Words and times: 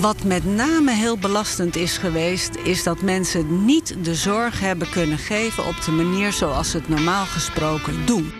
Wat 0.00 0.24
met 0.24 0.44
name 0.44 0.92
heel 0.92 1.18
belastend 1.18 1.76
is 1.76 1.98
geweest, 1.98 2.54
is 2.62 2.82
dat 2.82 3.02
mensen 3.02 3.64
niet 3.64 4.04
de 4.04 4.14
zorg 4.14 4.60
hebben 4.60 4.90
kunnen 4.90 5.18
geven 5.18 5.66
op 5.66 5.82
de 5.84 5.90
manier 5.90 6.32
zoals 6.32 6.70
ze 6.70 6.76
het 6.76 6.88
normaal 6.88 7.24
gesproken 7.24 8.06
doen. 8.06 8.32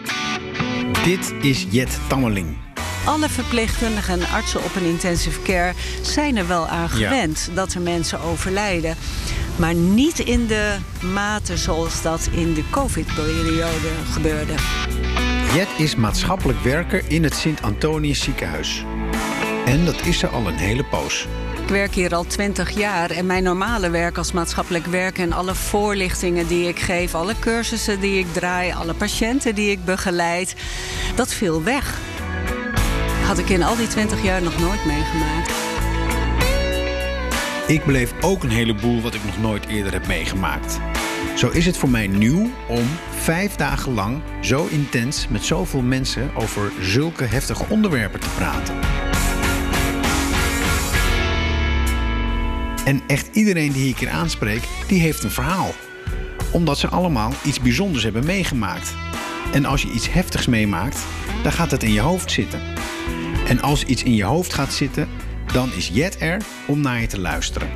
Dit 1.04 1.35
is 1.40 1.67
Jet 1.71 1.99
Tammeling. 2.08 2.56
Alle 3.04 3.28
verpleegkundigen 3.28 4.21
en 4.21 4.28
artsen 4.28 4.65
op 4.65 4.74
een 4.76 4.85
intensive 4.85 5.42
care 5.42 5.72
zijn 6.03 6.37
er 6.37 6.46
wel 6.49 6.67
aan 6.67 6.88
gewend 6.88 7.51
dat 7.54 7.74
er 7.74 7.81
mensen 7.81 8.21
overlijden. 8.21 8.97
Maar 9.56 9.74
niet 9.74 10.19
in 10.19 10.47
de 10.47 10.77
mate 11.13 11.56
zoals 11.56 12.03
dat 12.03 12.29
in 12.33 12.54
de 12.54 12.65
COVID-periode 12.71 13.90
gebeurde. 14.13 14.54
Jet 15.54 15.69
is 15.79 15.97
maatschappelijk 15.97 16.61
werker 16.62 17.02
in 17.09 17.23
het 17.23 17.34
Sint-Antonius 17.34 18.20
ziekenhuis. 18.23 18.84
En 19.65 19.84
dat 19.84 20.06
is 20.06 20.19
ze 20.19 20.27
al 20.27 20.47
een 20.47 20.59
hele 20.59 20.84
poos. 20.84 21.29
Werk 21.70 21.95
hier 21.95 22.15
al 22.15 22.24
twintig 22.24 22.70
jaar 22.70 23.10
en 23.10 23.27
mijn 23.27 23.42
normale 23.42 23.91
werk 23.91 24.19
als 24.19 24.33
maatschappelijk 24.33 24.87
werker 24.87 25.23
en 25.23 25.33
alle 25.33 25.55
voorlichtingen 25.55 26.47
die 26.47 26.69
ik 26.69 26.78
geef, 26.78 27.15
alle 27.15 27.34
cursussen 27.38 28.01
die 28.01 28.19
ik 28.19 28.33
draai, 28.33 28.73
alle 28.73 28.95
patiënten 28.95 29.55
die 29.55 29.70
ik 29.70 29.84
begeleid, 29.84 30.55
dat 31.14 31.33
viel 31.33 31.62
weg. 31.62 31.98
Had 33.27 33.38
ik 33.38 33.48
in 33.48 33.62
al 33.62 33.77
die 33.77 33.87
twintig 33.87 34.23
jaar 34.23 34.42
nog 34.42 34.59
nooit 34.59 34.84
meegemaakt. 34.84 35.52
Ik 37.66 37.84
beleef 37.84 38.12
ook 38.20 38.42
een 38.42 38.50
heleboel 38.50 39.00
wat 39.00 39.14
ik 39.14 39.25
nog 39.25 39.41
nooit 39.41 39.66
eerder 39.66 39.92
heb 39.92 40.06
meegemaakt. 40.06 40.78
Zo 41.37 41.48
is 41.48 41.66
het 41.66 41.77
voor 41.77 41.91
mij 41.91 42.06
nieuw 42.06 42.50
om 42.69 42.87
vijf 43.11 43.55
dagen 43.55 43.95
lang 43.95 44.23
zo 44.41 44.66
intens 44.66 45.28
met 45.28 45.45
zoveel 45.45 45.83
mensen 45.83 46.30
over 46.34 46.73
zulke 46.80 47.25
heftige 47.25 47.64
onderwerpen 47.69 48.20
te 48.20 48.28
praten. 48.37 49.09
En 52.84 53.00
echt 53.06 53.28
iedereen 53.33 53.73
die 53.73 53.89
ik 53.89 53.98
hier 53.98 54.11
aanspreek, 54.11 54.62
die 54.86 55.00
heeft 55.00 55.23
een 55.23 55.31
verhaal. 55.31 55.75
Omdat 56.53 56.78
ze 56.78 56.89
allemaal 56.89 57.33
iets 57.45 57.61
bijzonders 57.61 58.03
hebben 58.03 58.25
meegemaakt. 58.25 58.95
En 59.53 59.64
als 59.64 59.83
je 59.83 59.91
iets 59.91 60.12
heftigs 60.12 60.47
meemaakt, 60.47 60.98
dan 61.42 61.53
gaat 61.53 61.70
het 61.70 61.83
in 61.83 61.92
je 61.92 62.01
hoofd 62.01 62.31
zitten. 62.31 62.61
En 63.48 63.61
als 63.61 63.84
iets 63.84 64.03
in 64.03 64.14
je 64.14 64.25
hoofd 64.25 64.55
gaat 64.55 64.73
zitten, 64.73 65.08
dan 65.53 65.73
is 65.73 65.91
Jet 65.92 66.20
er 66.20 66.42
om 66.67 66.81
naar 66.81 67.01
je 67.01 67.06
te 67.06 67.20
luisteren. 67.20 67.69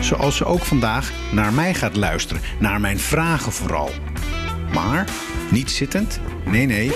Zoals 0.00 0.36
ze 0.36 0.44
ook 0.44 0.64
vandaag 0.64 1.12
naar 1.32 1.52
mij 1.52 1.74
gaat 1.74 1.96
luisteren, 1.96 2.42
naar 2.58 2.80
mijn 2.80 2.98
vragen 2.98 3.52
vooral. 3.52 3.90
Maar 4.72 5.08
niet 5.50 5.70
zittend, 5.70 6.20
nee 6.46 6.66
nee, 6.66 6.92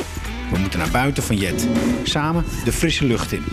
we 0.51 0.59
moeten 0.59 0.79
naar 0.79 0.91
buiten 0.91 1.23
van 1.23 1.37
Jet. 1.37 1.69
Samen 2.03 2.45
de 2.65 2.73
frisse 2.73 3.05
lucht 3.05 3.33
in. 3.33 3.45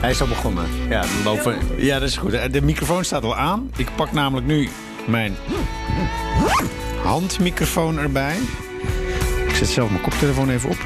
Hij 0.00 0.10
is 0.10 0.20
al 0.20 0.28
begonnen. 0.28 0.66
Ja, 0.88 1.04
lopen. 1.24 1.58
ja, 1.76 1.98
dat 1.98 2.08
is 2.08 2.16
goed. 2.16 2.52
De 2.52 2.62
microfoon 2.62 3.04
staat 3.04 3.22
al 3.22 3.36
aan. 3.36 3.70
Ik 3.76 3.88
pak 3.96 4.12
namelijk 4.12 4.46
nu 4.46 4.68
mijn 5.06 5.36
handmicrofoon 7.02 7.98
erbij. 7.98 8.36
Ik 9.48 9.54
zet 9.54 9.68
zelf 9.68 9.90
mijn 9.90 10.02
koptelefoon 10.02 10.50
even 10.50 10.70
op. 10.70 10.76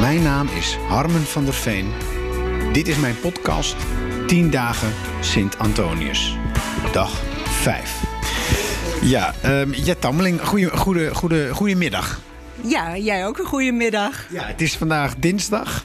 Mijn 0.00 0.22
naam 0.22 0.48
is 0.56 0.76
Harmen 0.88 1.22
van 1.22 1.44
der 1.44 1.54
Veen. 1.54 1.92
Dit 2.72 2.88
is 2.88 2.96
mijn 2.96 3.20
podcast 3.20 3.76
10 4.26 4.50
dagen 4.50 4.92
Sint-Antonius. 5.20 6.36
Dag 6.92 7.20
5. 7.44 8.02
Ja, 9.02 9.34
um, 9.44 9.72
Jet 9.72 10.00
Tammeling, 10.00 10.46
goede, 10.46 10.76
goede, 10.76 11.14
goede, 11.14 11.54
goedemiddag. 11.54 12.20
Ja, 12.60 12.96
jij 12.96 13.26
ook 13.26 13.38
een 13.38 13.44
goede 13.44 13.72
middag. 13.72 14.26
Ja, 14.30 14.44
het 14.44 14.60
is 14.60 14.76
vandaag 14.76 15.14
dinsdag. 15.16 15.84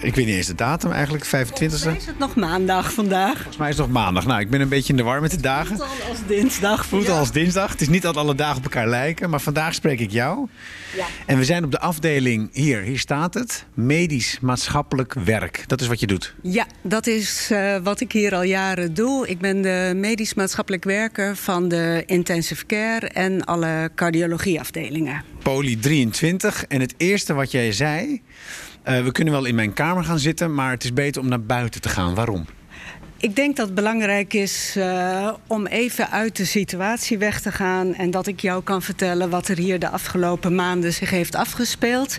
Ik 0.00 0.14
weet 0.14 0.26
niet 0.26 0.34
eens 0.34 0.46
de 0.46 0.54
datum 0.54 0.92
eigenlijk, 0.92 1.26
25e. 1.26 1.28
Volgens 1.28 1.84
is 1.84 2.06
het 2.06 2.18
nog 2.18 2.34
maandag 2.34 2.92
vandaag. 2.92 3.34
Volgens 3.34 3.56
mij 3.56 3.68
is 3.68 3.76
het 3.76 3.86
nog 3.86 3.94
maandag. 3.94 4.26
Nou, 4.26 4.40
ik 4.40 4.50
ben 4.50 4.60
een 4.60 4.68
beetje 4.68 4.90
in 4.92 4.96
de 4.96 5.02
war 5.02 5.20
met 5.20 5.30
de 5.30 5.40
dagen. 5.40 5.76
Voelt 5.76 5.90
al 6.02 6.08
als 6.08 6.18
dinsdag. 6.26 6.86
Voelt 6.86 7.08
al 7.08 7.18
als 7.18 7.32
dinsdag. 7.32 7.70
Het 7.70 7.80
is 7.80 7.88
niet 7.88 8.02
dat 8.02 8.16
alle 8.16 8.34
dagen 8.34 8.56
op 8.56 8.62
elkaar 8.62 8.88
lijken, 8.88 9.30
maar 9.30 9.40
vandaag 9.40 9.74
spreek 9.74 10.00
ik 10.00 10.10
jou. 10.10 10.48
Ja. 10.96 11.06
En 11.26 11.38
we 11.38 11.44
zijn 11.44 11.64
op 11.64 11.70
de 11.70 11.80
afdeling 11.80 12.48
hier. 12.52 12.80
Hier 12.80 12.98
staat 12.98 13.34
het. 13.34 13.66
Medisch 13.74 14.38
maatschappelijk 14.40 15.12
werk. 15.12 15.64
Dat 15.66 15.80
is 15.80 15.86
wat 15.86 16.00
je 16.00 16.06
doet. 16.06 16.34
Ja, 16.42 16.66
dat 16.82 17.06
is 17.06 17.48
uh, 17.52 17.76
wat 17.82 18.00
ik 18.00 18.12
hier 18.12 18.34
al 18.34 18.42
jaren 18.42 18.94
doe. 18.94 19.28
Ik 19.28 19.38
ben 19.38 19.62
de 19.62 19.92
medisch 19.96 20.34
maatschappelijk 20.34 20.84
werker 20.84 21.36
van 21.36 21.68
de 21.68 22.02
intensive 22.06 22.66
care 22.66 23.08
en 23.08 23.44
alle 23.44 23.90
cardiologieafdelingen. 23.94 25.24
Poli 25.42 25.78
23. 25.78 26.64
En 26.64 26.80
het 26.80 26.94
eerste 26.96 27.34
wat 27.34 27.50
jij 27.50 27.72
zei 27.72 28.22
uh, 28.88 29.04
we 29.04 29.12
kunnen 29.12 29.32
wel 29.32 29.44
in 29.44 29.54
mijn 29.54 29.72
kamer 29.72 30.04
gaan 30.04 30.18
zitten, 30.18 30.54
maar 30.54 30.70
het 30.70 30.84
is 30.84 30.92
beter 30.92 31.22
om 31.22 31.28
naar 31.28 31.42
buiten 31.42 31.80
te 31.80 31.88
gaan. 31.88 32.14
Waarom? 32.14 32.46
Ik 33.18 33.36
denk 33.36 33.56
dat 33.56 33.66
het 33.66 33.74
belangrijk 33.74 34.34
is 34.34 34.74
uh, 34.76 35.32
om 35.46 35.66
even 35.66 36.10
uit 36.10 36.36
de 36.36 36.44
situatie 36.44 37.18
weg 37.18 37.40
te 37.40 37.52
gaan. 37.52 37.94
En 37.94 38.10
dat 38.10 38.26
ik 38.26 38.40
jou 38.40 38.62
kan 38.62 38.82
vertellen 38.82 39.30
wat 39.30 39.48
er 39.48 39.56
hier 39.56 39.78
de 39.78 39.88
afgelopen 39.88 40.54
maanden 40.54 40.92
zich 40.92 41.10
heeft 41.10 41.34
afgespeeld. 41.34 42.18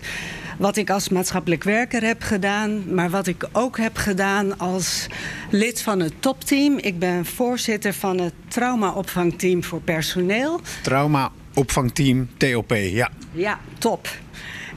Wat 0.58 0.76
ik 0.76 0.90
als 0.90 1.08
maatschappelijk 1.08 1.64
werker 1.64 2.02
heb 2.02 2.22
gedaan, 2.22 2.94
maar 2.94 3.10
wat 3.10 3.26
ik 3.26 3.48
ook 3.52 3.78
heb 3.78 3.96
gedaan 3.96 4.58
als 4.58 5.06
lid 5.50 5.82
van 5.82 6.00
het 6.00 6.12
topteam. 6.20 6.78
Ik 6.78 6.98
ben 6.98 7.26
voorzitter 7.26 7.92
van 7.92 8.20
het 8.20 8.34
traumaopvangteam 8.48 9.64
voor 9.64 9.80
personeel. 9.80 10.60
Traumaopvangteam 10.82 12.28
TOP, 12.36 12.74
ja. 12.74 13.10
Ja, 13.32 13.58
top. 13.78 14.08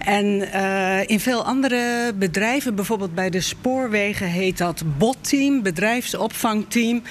En 0.06 0.26
uh, 0.26 1.10
in 1.10 1.20
veel 1.20 1.46
andere 1.46 2.14
bedrijven, 2.16 2.76
bijvoorbeeld 2.76 3.16
bij 3.16 3.30
de 3.30 3.42
spoorwegen, 3.42 4.28
heet 4.28 4.58
dat 4.58 4.84
botteam, 4.98 5.62
bedrijfsopvangteam. 5.62 7.02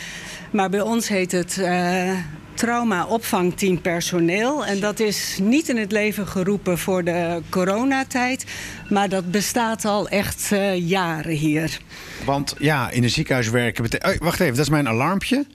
Maar 0.50 0.70
bij 0.70 0.80
ons 0.80 1.08
heet 1.08 1.32
het 1.32 1.56
uh, 1.60 2.12
trauma-opvangteam 2.54 3.80
personeel. 3.80 4.66
En 4.66 4.80
dat 4.80 5.00
is 5.00 5.38
niet 5.42 5.68
in 5.68 5.76
het 5.76 5.92
leven 5.92 6.26
geroepen 6.26 6.78
voor 6.78 7.04
de 7.04 7.42
coronatijd. 7.48 8.44
Maar 8.88 9.08
dat 9.08 9.30
bestaat 9.30 9.84
al 9.84 10.08
echt 10.08 10.50
uh, 10.52 10.88
jaren 10.88 11.36
hier. 11.36 11.78
Want 12.24 12.54
ja, 12.58 12.90
in 12.90 13.02
een 13.02 13.10
ziekenhuis 13.10 13.50
werken. 13.50 13.84
Oh, 13.84 14.16
wacht 14.18 14.40
even, 14.40 14.54
dat 14.54 14.64
is 14.64 14.70
mijn 14.70 14.88
alarmpje. 14.88 15.46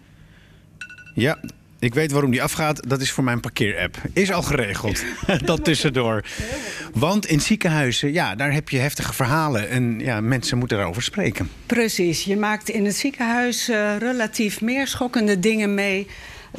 Ja, 1.14 1.38
ik 1.80 1.94
weet 1.94 2.12
waarom 2.12 2.32
die 2.32 2.44
afgaat. 2.44 2.90
Dat 2.90 3.02
is 3.02 3.12
voor 3.12 3.24
mijn 3.24 3.40
parkeerapp. 3.40 3.98
Is 4.14 4.32
al 4.32 4.42
geregeld. 4.42 5.04
dat 5.46 5.64
tussendoor. 5.64 6.24
Want 6.94 7.26
in 7.26 7.42
ziekenhuizen, 7.42 8.14
ja, 8.14 8.36
daar 8.36 8.54
heb 8.54 8.70
je 8.70 8.78
heftige 8.78 9.14
verhalen. 9.14 9.70
En 9.70 10.00
ja, 10.00 10.22
mensen 10.22 10.58
moeten 10.58 10.78
daarover 10.78 11.02
spreken. 11.02 11.50
Precies. 11.66 12.24
Je 12.24 12.38
maakt 12.38 12.70
in 12.70 12.86
het 12.86 12.96
ziekenhuis 12.96 13.70
uh, 13.70 13.98
relatief 13.98 14.62
meer 14.62 14.88
schokkende 14.88 15.40
dingen 15.40 15.74
mee 15.74 16.08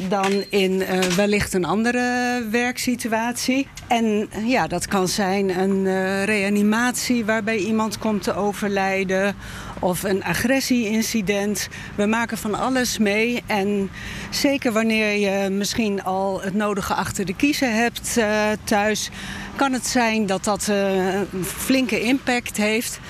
dan 0.09 0.45
in 0.49 0.73
uh, 0.73 0.99
wellicht 0.99 1.55
een 1.55 1.65
andere 1.65 2.43
werksituatie. 2.51 3.69
En 3.89 4.29
ja, 4.45 4.67
dat 4.67 4.87
kan 4.87 5.09
zijn 5.09 5.59
een 5.59 5.84
uh, 5.84 6.25
reanimatie 6.25 7.25
waarbij 7.25 7.57
iemand 7.57 7.99
komt 7.99 8.23
te 8.23 8.35
overlijden 8.35 9.35
of 9.81 10.03
een 10.03 10.25
agressieincident. 10.25 11.69
We 11.95 12.06
maken 12.06 12.39
van 12.39 12.55
alles 12.55 12.99
mee. 12.99 13.43
En 13.47 13.91
zeker 14.31 14.73
wanneer 14.73 15.12
je 15.19 15.51
misschien 15.51 16.03
al 16.03 16.41
het 16.41 16.55
nodige 16.55 16.95
achter 16.95 17.25
de 17.25 17.35
kiezen 17.35 17.77
hebt 17.77 18.19
thuis, 18.65 19.11
kan 19.56 19.73
het 19.73 19.87
zijn 19.87 20.27
dat 20.27 20.45
dat 20.45 20.67
een 20.67 21.45
flinke 21.45 22.01
impact 22.01 22.56
heeft. 22.56 23.01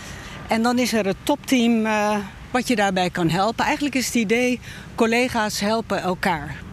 En 0.49 0.63
dan 0.63 0.79
is 0.79 0.93
er 0.93 1.07
het 1.07 1.17
topteam 1.23 1.87
wat 2.51 2.69
je 2.69 2.77
daarbij 2.77 3.11
kan 3.11 3.29
helpen. 3.29 3.65
Eigenlijk 3.65 3.95
is 3.95 4.07
het 4.07 4.15
idee, 4.15 4.61
collega's 4.95 5.61
helpen 5.61 6.03
elkaar. 6.03 6.66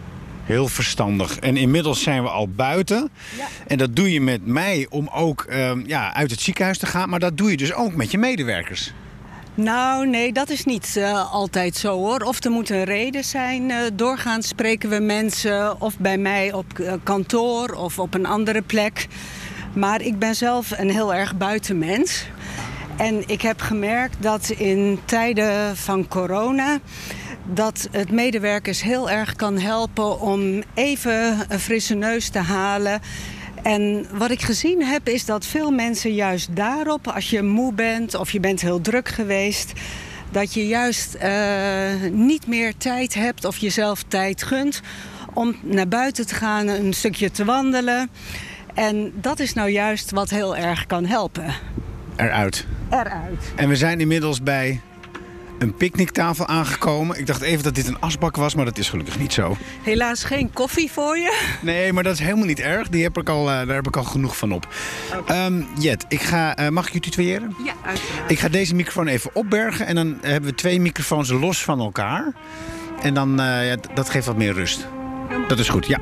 Heel 0.44 0.68
verstandig. 0.68 1.38
En 1.38 1.56
inmiddels 1.56 2.02
zijn 2.02 2.22
we 2.22 2.28
al 2.28 2.48
buiten. 2.48 3.10
Ja. 3.36 3.46
En 3.66 3.78
dat 3.78 3.96
doe 3.96 4.12
je 4.12 4.20
met 4.20 4.46
mij 4.46 4.86
om 4.90 5.08
ook 5.12 5.46
um, 5.50 5.84
ja, 5.86 6.14
uit 6.14 6.30
het 6.30 6.40
ziekenhuis 6.40 6.78
te 6.78 6.86
gaan. 6.86 7.08
Maar 7.08 7.20
dat 7.20 7.36
doe 7.36 7.50
je 7.50 7.56
dus 7.56 7.72
ook 7.72 7.94
met 7.94 8.10
je 8.10 8.18
medewerkers. 8.18 8.92
Nou, 9.54 10.06
nee, 10.06 10.32
dat 10.32 10.50
is 10.50 10.64
niet 10.64 10.94
uh, 10.98 11.32
altijd 11.32 11.76
zo 11.76 11.96
hoor. 11.96 12.20
Of 12.20 12.44
er 12.44 12.50
moet 12.50 12.70
een 12.70 12.84
reden 12.84 13.24
zijn. 13.24 13.70
Uh, 13.70 13.76
doorgaans 13.92 14.48
spreken 14.48 14.90
we 14.90 14.98
mensen 14.98 15.80
of 15.80 15.98
bij 15.98 16.18
mij 16.18 16.52
op 16.52 16.78
uh, 16.78 16.92
kantoor 17.02 17.70
of 17.70 17.98
op 17.98 18.14
een 18.14 18.26
andere 18.26 18.62
plek. 18.62 19.06
Maar 19.74 20.00
ik 20.00 20.18
ben 20.18 20.34
zelf 20.34 20.70
een 20.78 20.90
heel 20.90 21.14
erg 21.14 21.36
buitenmens. 21.36 22.26
En 22.96 23.28
ik 23.28 23.42
heb 23.42 23.60
gemerkt 23.60 24.16
dat 24.20 24.48
in 24.48 25.00
tijden 25.04 25.76
van 25.76 26.08
corona 26.08 26.78
dat 27.44 27.88
het 27.90 28.10
medewerkers 28.10 28.82
heel 28.82 29.10
erg 29.10 29.36
kan 29.36 29.58
helpen 29.58 30.20
om 30.20 30.62
even 30.74 31.44
een 31.48 31.60
frisse 31.60 31.94
neus 31.94 32.28
te 32.28 32.38
halen. 32.38 33.00
En 33.62 34.06
wat 34.12 34.30
ik 34.30 34.42
gezien 34.42 34.84
heb 34.84 35.08
is 35.08 35.24
dat 35.24 35.46
veel 35.46 35.70
mensen 35.70 36.14
juist 36.14 36.56
daarop, 36.56 37.08
als 37.08 37.30
je 37.30 37.42
moe 37.42 37.72
bent 37.72 38.14
of 38.14 38.30
je 38.30 38.40
bent 38.40 38.60
heel 38.60 38.80
druk 38.80 39.08
geweest, 39.08 39.72
dat 40.30 40.54
je 40.54 40.66
juist 40.66 41.16
uh, 41.22 42.10
niet 42.12 42.46
meer 42.46 42.76
tijd 42.76 43.14
hebt 43.14 43.44
of 43.44 43.56
jezelf 43.56 44.02
tijd 44.08 44.42
gunt 44.42 44.80
om 45.34 45.56
naar 45.62 45.88
buiten 45.88 46.26
te 46.26 46.34
gaan, 46.34 46.68
een 46.68 46.92
stukje 46.92 47.30
te 47.30 47.44
wandelen. 47.44 48.10
En 48.74 49.12
dat 49.14 49.40
is 49.40 49.52
nou 49.52 49.70
juist 49.70 50.10
wat 50.10 50.30
heel 50.30 50.56
erg 50.56 50.86
kan 50.86 51.06
helpen. 51.06 51.54
Eruit. 52.16 52.66
Eruit. 52.90 53.52
En 53.56 53.68
we 53.68 53.76
zijn 53.76 54.00
inmiddels 54.00 54.42
bij 54.42 54.80
een 55.58 55.74
picknicktafel 55.74 56.46
aangekomen. 56.46 57.18
Ik 57.18 57.26
dacht 57.26 57.40
even 57.40 57.64
dat 57.64 57.74
dit 57.74 57.86
een 57.86 58.00
asbak 58.00 58.36
was, 58.36 58.54
maar 58.54 58.64
dat 58.64 58.78
is 58.78 58.88
gelukkig 58.88 59.18
niet 59.18 59.32
zo. 59.32 59.56
Helaas 59.82 60.24
geen 60.24 60.52
koffie 60.52 60.90
voor 60.90 61.18
je. 61.18 61.56
Nee, 61.60 61.92
maar 61.92 62.02
dat 62.02 62.12
is 62.12 62.18
helemaal 62.18 62.46
niet 62.46 62.60
erg. 62.60 62.88
Die 62.88 63.02
heb 63.02 63.18
ik 63.18 63.28
al, 63.28 63.50
eh, 63.50 63.66
daar 63.66 63.76
heb 63.76 63.86
ik 63.86 63.96
al 63.96 64.04
genoeg 64.04 64.36
van 64.36 64.52
op. 64.52 64.68
Ehm, 65.26 65.62
Jet, 65.78 66.04
ik 66.08 66.20
ga, 66.20 66.56
eh, 66.56 66.68
mag 66.68 66.86
ik 66.86 66.92
je 66.92 67.00
tutoyeren? 67.00 67.54
Ja, 67.64 67.72
uiteraard. 67.84 68.30
Ik 68.30 68.38
ga 68.38 68.48
deze 68.48 68.74
microfoon 68.74 69.06
even 69.06 69.30
opbergen 69.34 69.86
en 69.86 69.94
dan 69.94 70.18
hebben 70.20 70.50
we 70.50 70.56
twee 70.56 70.80
microfoons 70.80 71.30
los 71.30 71.62
van 71.62 71.80
elkaar. 71.80 72.32
En 73.02 73.14
dan, 73.14 73.34
ja, 73.36 73.76
dat 73.94 74.10
geeft 74.10 74.26
wat 74.26 74.36
meer 74.36 74.52
rust. 74.52 74.88
Dat 75.48 75.58
is 75.58 75.68
goed, 75.68 75.86
ja. 75.86 75.98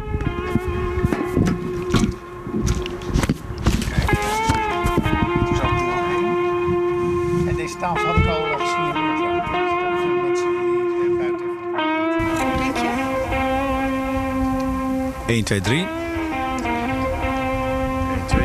1, 15.33 15.45
2, 15.45 15.61
3. 15.61 15.79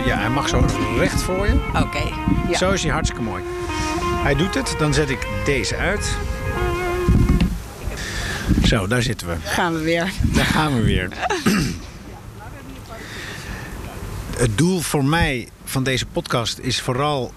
Ja, 0.05 0.17
hij 0.17 0.29
mag 0.29 0.49
zo 0.49 0.65
recht 0.97 1.21
voor 1.21 1.47
je. 1.47 1.53
Oké. 1.83 2.03
Ja. 2.49 2.57
Zo 2.57 2.71
is 2.71 2.83
hij 2.83 2.91
hartstikke 2.91 3.23
mooi. 3.23 3.43
Hij 4.23 4.35
doet 4.35 4.53
het, 4.53 4.75
dan 4.77 4.93
zet 4.93 5.09
ik 5.09 5.27
deze 5.45 5.75
uit. 5.75 6.17
Zo, 8.63 8.87
daar 8.87 9.01
zitten 9.01 9.27
we. 9.27 9.35
Gaan 9.43 9.73
we 9.73 9.79
weer. 9.79 10.11
Daar 10.21 10.45
gaan 10.45 10.75
we 10.75 10.81
weer. 10.81 11.09
Het 14.37 14.57
doel 14.57 14.79
voor 14.79 15.05
mij 15.05 15.47
van 15.63 15.83
deze 15.83 16.05
podcast 16.05 16.57
is 16.57 16.81
vooral 16.81 17.33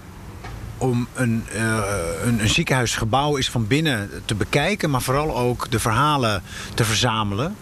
om 0.81 1.09
een, 1.15 1.45
eh, 1.53 1.79
een, 2.25 2.41
een 2.41 2.49
ziekenhuisgebouw 2.49 3.37
is 3.37 3.51
van 3.51 3.67
binnen 3.67 4.11
te 4.25 4.35
bekijken, 4.35 4.91
maar 4.91 5.03
vooral 5.03 5.37
ook 5.37 5.71
de 5.71 5.79
verhalen 5.79 6.43
te 6.75 6.85
verzamelen 6.85 7.57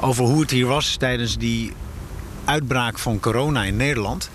over 0.00 0.24
hoe 0.24 0.40
het 0.40 0.50
hier 0.50 0.66
was 0.66 0.96
tijdens 0.96 1.38
die 1.38 1.72
uitbraak 2.44 2.98
van 2.98 3.20
corona 3.20 3.62
in 3.62 3.76
Nederland. 3.76 4.30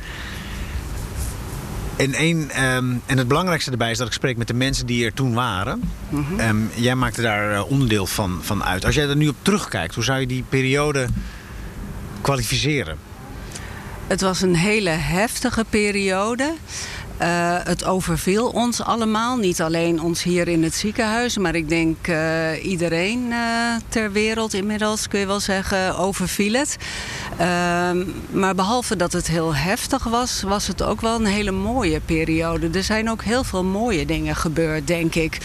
En, 1.96 2.14
één, 2.14 2.50
ehm, 2.50 2.94
en 3.06 3.18
het 3.18 3.28
belangrijkste 3.28 3.72
erbij 3.72 3.92
is 3.92 3.98
dat 3.98 4.08
ik 4.08 4.14
spreek 4.14 4.38
met 4.38 4.48
de 4.48 4.54
mensen 4.54 4.86
die 4.86 5.06
er 5.06 5.14
toen 5.14 5.34
waren. 5.34 5.82
Ehm, 6.38 6.58
jij 6.76 6.96
maakte 6.96 7.22
daar 7.22 7.54
eh, 7.54 7.72
onderdeel 7.72 8.06
van, 8.06 8.40
van 8.42 8.64
uit. 8.64 8.86
Als 8.86 8.96
jij 8.96 9.10
er 9.10 9.16
nu 9.16 9.28
op 9.28 9.36
terugkijkt, 9.42 9.96
hoe 9.96 10.04
zou 10.04 10.20
je 10.20 10.28
die 10.28 10.44
periode 10.50 11.08
kwalificeren? 12.22 12.98
Het 14.08 14.22
was 14.22 14.42
een 14.42 14.56
hele 14.56 14.90
heftige 14.90 15.66
periode. 15.70 16.54
Uh, 17.22 17.58
het 17.64 17.86
overviel 17.86 18.48
ons 18.48 18.82
allemaal. 18.82 19.38
Niet 19.38 19.62
alleen 19.62 20.02
ons 20.02 20.24
hier 20.24 20.48
in 20.48 20.64
het 20.64 20.74
ziekenhuis, 20.74 21.38
maar 21.38 21.56
ik 21.56 21.70
denk 21.70 22.08
uh, 22.08 22.66
iedereen 22.66 23.20
uh, 23.30 23.38
ter 23.88 24.12
wereld 24.12 24.54
inmiddels, 24.54 25.08
kun 25.08 25.20
je 25.20 25.26
wel 25.26 25.40
zeggen, 25.40 25.98
overviel 25.98 26.54
het. 26.54 26.78
Ehm, 27.38 28.04
maar 28.32 28.56
behalve 28.56 28.96
dat 28.96 29.12
het 29.12 29.28
heel 29.28 29.56
heftig 29.56 30.04
was, 30.04 30.42
was 30.42 30.68
het 30.68 30.84
ook 30.84 31.02
wel 31.02 31.16
een 31.16 31.26
hele 31.26 31.52
mooie 31.52 32.00
periode. 32.00 32.70
Er 32.74 32.84
zijn 32.84 33.10
ook 33.10 33.24
heel 33.24 33.44
veel 33.44 33.64
mooie 33.64 34.06
dingen 34.06 34.36
gebeurd, 34.36 34.88
denk 34.88 35.16
ik. 35.16 35.38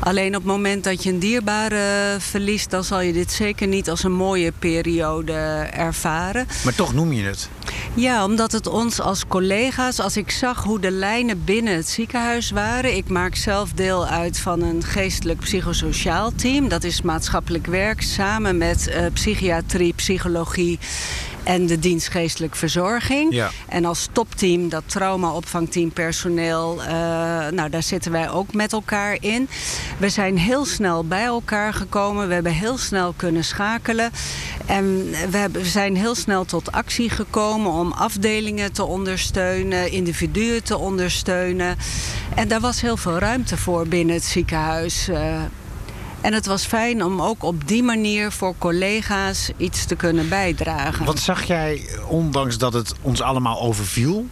Alleen 0.00 0.36
op 0.36 0.42
het 0.42 0.52
moment 0.52 0.84
dat 0.84 1.02
je 1.02 1.10
een 1.10 1.18
dierbare 1.18 2.16
verliest, 2.18 2.70
dan 2.70 2.84
zal 2.84 3.00
je 3.00 3.12
dit 3.12 3.32
zeker 3.32 3.66
niet 3.66 3.90
als 3.90 4.02
een 4.02 4.12
mooie 4.12 4.52
periode 4.58 5.32
ervaren. 5.72 6.46
Maar 6.64 6.74
toch 6.74 6.94
noem 6.94 7.12
je 7.12 7.24
het. 7.24 7.48
Ja, 7.94 8.24
omdat 8.24 8.52
het 8.52 8.66
ons 8.66 9.00
als 9.00 9.26
collega's, 9.26 10.00
als 10.00 10.16
ik 10.16 10.30
zag 10.30 10.64
hoe 10.64 10.80
de 10.80 10.90
lijnen 10.90 11.44
binnen 11.44 11.74
het 11.74 11.88
ziekenhuis 11.88 12.50
waren. 12.50 12.96
Ik 12.96 13.08
maak 13.08 13.34
zelf 13.34 13.72
deel 13.72 14.06
uit 14.06 14.38
van 14.38 14.62
een 14.62 14.82
geestelijk 14.82 15.38
psychosociaal 15.38 16.32
team. 16.34 16.68
Dat 16.68 16.84
is 16.84 17.02
maatschappelijk 17.02 17.66
werk 17.66 18.02
samen 18.02 18.58
met 18.58 18.88
uh, 18.88 19.06
psychiatrie, 19.12 19.92
psychologie 19.92 20.78
en 21.42 21.66
de 21.66 21.78
dienst 21.78 22.08
geestelijk 22.08 22.56
verzorging. 22.56 23.34
Ja. 23.34 23.50
En 23.68 23.84
als 23.84 24.08
topteam, 24.12 24.68
dat 24.68 24.82
trauma-opvangteam 24.86 25.92
personeel, 25.92 26.78
uh, 26.78 26.86
nou 27.48 27.70
daar 27.70 27.82
zitten 27.82 28.12
wij 28.12 28.30
ook 28.30 28.54
met 28.54 28.72
elkaar 28.72 29.16
in. 29.20 29.48
We 29.98 30.08
zijn 30.08 30.38
heel 30.38 30.64
snel 30.64 31.04
bij 31.04 31.24
elkaar 31.24 31.74
gekomen. 31.74 32.28
We 32.28 32.34
hebben 32.34 32.52
heel 32.52 32.78
snel 32.78 33.14
kunnen 33.16 33.44
schakelen. 33.44 34.10
En 34.66 35.10
we, 35.30 35.36
hebben, 35.36 35.62
we 35.62 35.68
zijn 35.68 35.96
heel 35.96 36.14
snel 36.14 36.44
tot 36.44 36.72
actie 36.72 37.10
gekomen 37.10 37.72
om 37.72 37.92
afdelingen 37.92 38.72
te 38.72 38.84
ondersteunen, 38.84 39.90
individuen 39.92 40.62
te 40.62 40.78
ondersteunen. 40.78 41.76
En 42.34 42.48
daar 42.48 42.60
was 42.60 42.80
heel 42.80 42.96
veel 42.96 43.18
ruimte 43.18 43.56
voor 43.56 43.88
binnen 43.88 44.14
het 44.14 44.24
ziekenhuis. 44.24 45.08
Uh, 45.08 45.42
en 46.20 46.32
het 46.32 46.46
was 46.46 46.64
fijn 46.64 47.04
om 47.04 47.22
ook 47.22 47.42
op 47.42 47.68
die 47.68 47.82
manier 47.82 48.32
voor 48.32 48.54
collega's 48.58 49.50
iets 49.56 49.84
te 49.84 49.96
kunnen 49.96 50.28
bijdragen. 50.28 51.04
Wat 51.04 51.18
zag 51.18 51.42
jij, 51.42 51.88
ondanks 52.08 52.58
dat 52.58 52.72
het 52.72 52.94
ons 53.00 53.20
allemaal 53.20 53.60
overviel, 53.60 54.26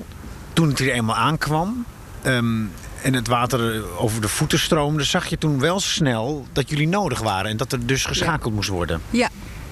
toen 0.53 0.69
het 0.69 0.79
er 0.79 0.93
eenmaal 0.93 1.17
aankwam 1.17 1.85
um, 2.25 2.71
en 3.03 3.15
het 3.15 3.27
water 3.27 3.83
over 3.99 4.21
de 4.21 4.29
voeten 4.29 4.59
stroomde, 4.59 5.05
zag 5.05 5.27
je 5.27 5.39
toen 5.39 5.61
wel 5.61 5.81
snel 5.81 6.47
dat 6.53 6.69
jullie 6.69 6.89
nodig 6.89 7.21
waren 7.21 7.51
en 7.51 7.57
dat 7.57 7.73
er 7.73 7.87
dus 7.87 8.05
geschakeld 8.05 8.49
ja. 8.49 8.55
moest 8.55 8.69
worden? 8.69 9.01
Ja, 9.11 9.29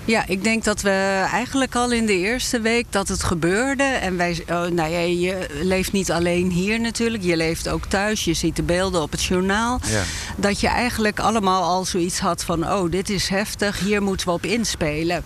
ja, 0.06 0.24
ik 0.26 0.44
denk 0.44 0.64
dat 0.64 0.80
we 0.80 1.26
eigenlijk 1.32 1.74
al 1.74 1.92
in 1.92 2.06
de 2.06 2.16
eerste 2.16 2.60
week 2.60 2.86
dat 2.90 3.08
het 3.08 3.22
gebeurde. 3.22 3.82
En 3.82 4.16
wij, 4.16 4.44
oh, 4.48 4.66
nou 4.66 4.90
ja, 4.90 4.98
je 4.98 5.46
leeft 5.62 5.92
niet 5.92 6.12
alleen 6.12 6.50
hier 6.50 6.80
natuurlijk. 6.80 7.22
Je 7.22 7.36
leeft 7.36 7.68
ook 7.68 7.86
thuis. 7.86 8.24
Je 8.24 8.34
ziet 8.34 8.56
de 8.56 8.62
beelden 8.62 9.02
op 9.02 9.10
het 9.10 9.24
journaal. 9.24 9.80
Ja. 9.86 10.02
Dat 10.36 10.60
je 10.60 10.68
eigenlijk 10.68 11.20
allemaal 11.20 11.62
al 11.62 11.84
zoiets 11.84 12.18
had 12.18 12.44
van... 12.44 12.72
oh, 12.72 12.90
dit 12.90 13.10
is 13.10 13.28
heftig, 13.28 13.78
hier 13.78 14.02
moeten 14.02 14.26
we 14.26 14.32
op 14.32 14.44
inspelen. 14.44 15.24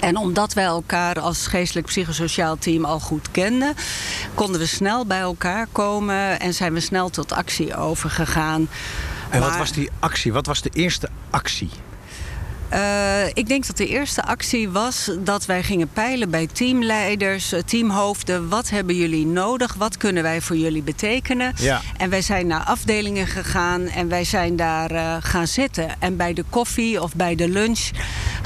En 0.00 0.16
omdat 0.16 0.52
wij 0.52 0.64
elkaar 0.64 1.20
als 1.20 1.46
geestelijk 1.46 1.86
psychosociaal 1.86 2.58
team 2.58 2.84
al 2.84 3.00
goed 3.00 3.30
kenden, 3.30 3.74
konden 4.34 4.60
we 4.60 4.66
snel 4.66 5.06
bij 5.06 5.20
elkaar 5.20 5.66
komen 5.72 6.40
en 6.40 6.54
zijn 6.54 6.72
we 6.72 6.80
snel 6.80 7.10
tot 7.10 7.32
actie 7.32 7.76
overgegaan. 7.76 8.68
En 9.30 9.40
wat 9.40 9.56
was 9.56 9.72
die 9.72 9.90
actie? 9.98 10.32
Wat 10.32 10.46
was 10.46 10.62
de 10.62 10.70
eerste 10.72 11.08
actie? 11.30 11.70
Uh, 12.72 13.26
ik 13.32 13.48
denk 13.48 13.66
dat 13.66 13.76
de 13.76 13.86
eerste 13.86 14.24
actie 14.24 14.68
was 14.68 15.10
dat 15.18 15.46
wij 15.46 15.62
gingen 15.62 15.88
peilen 15.88 16.30
bij 16.30 16.46
teamleiders, 16.46 17.54
teamhoofden. 17.66 18.48
Wat 18.48 18.70
hebben 18.70 18.96
jullie 18.96 19.26
nodig? 19.26 19.74
Wat 19.74 19.96
kunnen 19.96 20.22
wij 20.22 20.40
voor 20.40 20.56
jullie 20.56 20.82
betekenen? 20.82 21.52
Ja. 21.56 21.80
En 21.96 22.10
wij 22.10 22.22
zijn 22.22 22.46
naar 22.46 22.64
afdelingen 22.64 23.26
gegaan 23.26 23.86
en 23.86 24.08
wij 24.08 24.24
zijn 24.24 24.56
daar 24.56 24.92
uh, 24.92 25.16
gaan 25.20 25.46
zitten. 25.46 25.88
En 25.98 26.16
bij 26.16 26.32
de 26.32 26.44
koffie 26.50 27.02
of 27.02 27.14
bij 27.14 27.34
de 27.34 27.48
lunch 27.48 27.90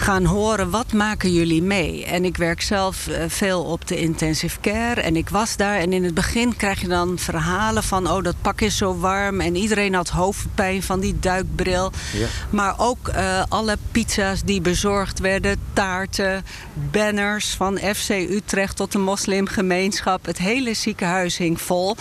gaan 0.01 0.25
horen 0.25 0.71
wat 0.71 0.93
maken 0.93 1.33
jullie 1.33 1.63
mee. 1.63 2.05
En 2.05 2.25
ik 2.25 2.37
werk 2.37 2.63
zelf 2.63 3.07
uh, 3.07 3.17
veel 3.27 3.63
op 3.63 3.89
de 3.89 4.01
intensive 4.01 4.61
care 4.61 5.01
en 5.01 5.17
ik 5.17 5.29
was 5.29 5.57
daar. 5.57 5.79
En 5.79 5.93
in 5.93 6.05
het 6.05 6.15
begin 6.15 6.57
krijg 6.57 6.81
je 6.81 6.89
dan 6.89 7.19
verhalen 7.19 7.83
van 7.83 8.11
oh 8.11 8.23
dat 8.23 8.35
pak 8.43 8.61
is 8.61 8.77
zo 8.77 8.99
warm. 8.99 9.41
En 9.41 9.57
iedereen 9.57 9.95
had 9.95 10.09
hoofdpijn 10.09 10.83
van 10.83 11.01
die 11.01 11.19
duikbril. 11.19 11.93
Ja. 12.13 12.27
Maar 12.51 12.75
ook 12.77 13.11
alle 13.49 13.77
pizza's 13.93 14.43
die 14.43 14.61
bezorgd 14.61 15.19
werden, 15.19 15.61
taarten, 15.73 16.45
banners 16.91 17.49
van 17.49 17.79
FC 17.79 18.09
Utrecht 18.11 18.77
tot 18.77 18.93
de 18.93 18.99
moslimgemeenschap. 18.99 20.27
Het 20.27 20.39
hele 20.39 20.75
ziekenhuis 20.75 21.37
hing 21.37 21.61
vol. 21.61 21.97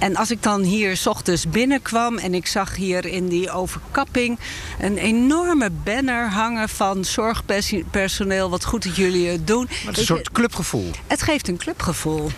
En 0.00 0.16
als 0.16 0.30
ik 0.30 0.42
dan 0.42 0.62
hier 0.62 0.96
s 0.96 1.06
ochtends 1.06 1.48
binnenkwam 1.48 2.18
en 2.18 2.34
ik 2.34 2.46
zag 2.46 2.76
hier 2.76 3.06
in 3.06 3.28
die 3.28 3.50
overkapping 3.50 4.38
een 4.78 4.98
enorme 4.98 5.70
banner 5.70 6.30
hangen 6.30 6.68
van 6.68 7.04
zorgpersoneel, 7.04 8.50
wat 8.50 8.64
goed 8.64 8.82
dat 8.82 8.96
jullie 8.96 9.28
het 9.28 9.46
doen. 9.46 9.64
Maar 9.64 9.78
het 9.84 9.92
is 9.92 9.98
een 9.98 10.16
soort 10.16 10.32
clubgevoel. 10.32 10.90
Het 11.06 11.22
geeft 11.22 11.48
een 11.48 11.56
clubgevoel. 11.56 12.30